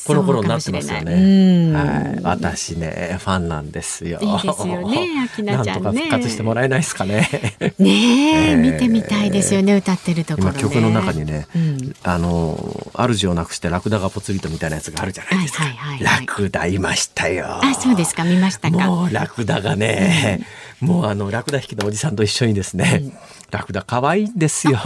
[0.06, 1.74] この頃になってますよね。
[1.74, 4.20] はい、私ねファンなんですよ。
[4.22, 5.74] いいですよね 明菜ちゃんね。
[5.74, 7.30] なんとか復活してもらえないですかね。
[7.60, 8.56] う んねえ、ええ。
[8.56, 10.60] 見てみたいですよね歌ってるところね。
[10.60, 11.95] 今曲の中にね、うん。
[12.04, 15.64] あの主をなくしてラクダがぽつりとみたいなやつがあるじゃないですか。
[15.64, 16.06] はいはいはい。
[16.06, 17.45] はいラクダいましたよ。
[17.64, 18.78] あそうですか見ましたか。
[18.88, 20.41] もうラクダがね、
[20.80, 23.04] もうあのラクダ引きのおじさんと一緒にですね、
[23.52, 24.78] ラクダ可愛いんですよ。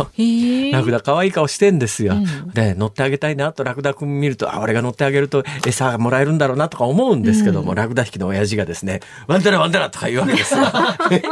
[0.71, 2.15] ラクダ可愛い顔してんですよ。
[2.53, 10.61] で、乗ってあげたいなとラクダくん見ると、あ、俺が乗ってあげると餌がもらえるんだろうなとか思うんですけども、ラクダ引きの親父がですね、ワンダラワンダラとか言うわけですよ。
[11.11, 11.23] で、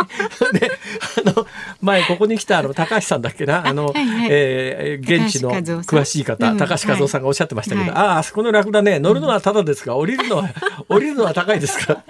[1.25, 1.45] あの、
[1.81, 4.27] 前ここに来たあの、高橋さんだっけな、あの、はいはい。
[4.31, 7.99] えー現地の詳しい方、うん高橋和夫さんがおっしゃってましたけど、はい。
[7.99, 10.49] ああ、あそこのラクダね、乗るのはただですが、降りるのは、
[10.89, 11.93] 降りるのは高いですか？
[11.93, 12.03] ら。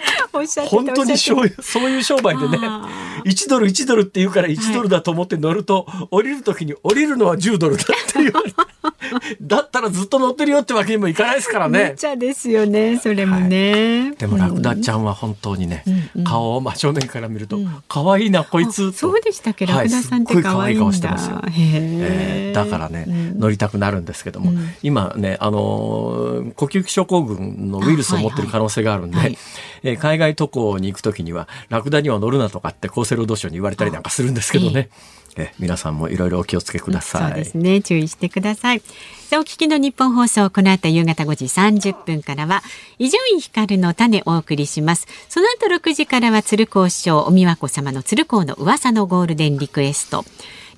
[0.67, 2.57] 本当にそういうそういう商売でね。
[2.61, 2.87] あ
[3.25, 8.55] 1ドル1ドルって言うから1ドルだと思って乗ると、降りる時に降りるのは10ドルだって言われて
[9.41, 11.95] だったらずっと乗ってるよってわけにもいかないですからね。
[11.97, 15.83] 茶ですよねそれもね、でもラクダちゃんは本当にね、
[16.25, 18.97] 顔を真正面から見ると、可愛いなこいつと。
[18.97, 19.65] そうでしたっけ？
[19.65, 21.41] ラはいクダさんって可愛いんだ、可愛い顔してますよ。
[21.47, 23.05] へええーだからね、
[23.37, 24.51] 乗りたくなるんですけども、
[24.83, 29.37] 今ね、あのー呼吸器症候群のウイルスを持ってる可能性があるんで、はいはい。
[29.83, 34.89] えー海外渡航に行くときには、ラクダには乗るなとかって厚生労働省に言われたりなんかするんですけどね、
[35.39, 37.31] え皆さんもいろいろお気をつけください。
[37.31, 37.81] そうですね。
[37.81, 38.79] 注意してください。
[38.79, 42.63] さあお聞きの日本放送この後夕方5時30分からは
[42.97, 45.07] 伊集院光の種をお送りします。
[45.29, 50.25] その後6時からは鶴光師匠お美和子様の鶴光の噂のゴールデンリクエスト。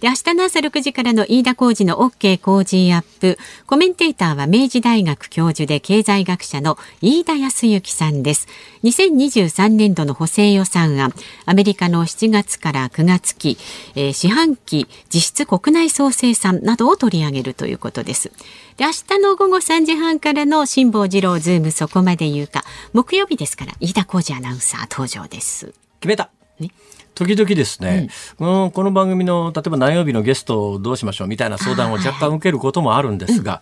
[0.01, 3.37] で明日の朝6時からの飯田浩二の OK 工事アップ。
[3.67, 8.47] コメンテーターは明治大学教授で経済学者の飯田康之さんです。
[8.83, 11.13] 2023年度の補正予算案。
[11.45, 13.59] アメリカの7月から9月期、
[13.93, 18.31] えー四半期実質国内総生産などを取り上げるということです。
[18.77, 22.63] で明日の午後3時半からの辛坊治郎ズームそこまで言うか。
[22.93, 25.75] 木曜日ですから飯田浩二アナウンサー登場です。
[25.99, 26.31] 決めた。
[26.59, 26.71] ね
[27.15, 33.61] 時々ですね、このこの番組の例えば何曜日のゲストをどうしましょうみたいな相談を若干受けることもあるんですが、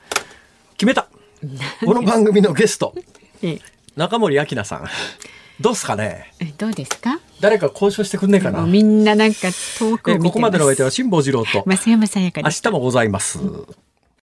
[0.77, 1.07] 決めた。
[1.85, 2.93] この番組のゲスト
[3.41, 3.61] ええ。
[3.95, 4.85] 中森明菜さん。
[5.59, 6.33] どうすかね？
[6.39, 7.19] えどうですか？
[7.41, 8.61] 誰か交渉してくんねえかな？
[8.61, 13.39] みんななんか遠くここまでのお相手は辛坊治郎と 増山さやか明日もございます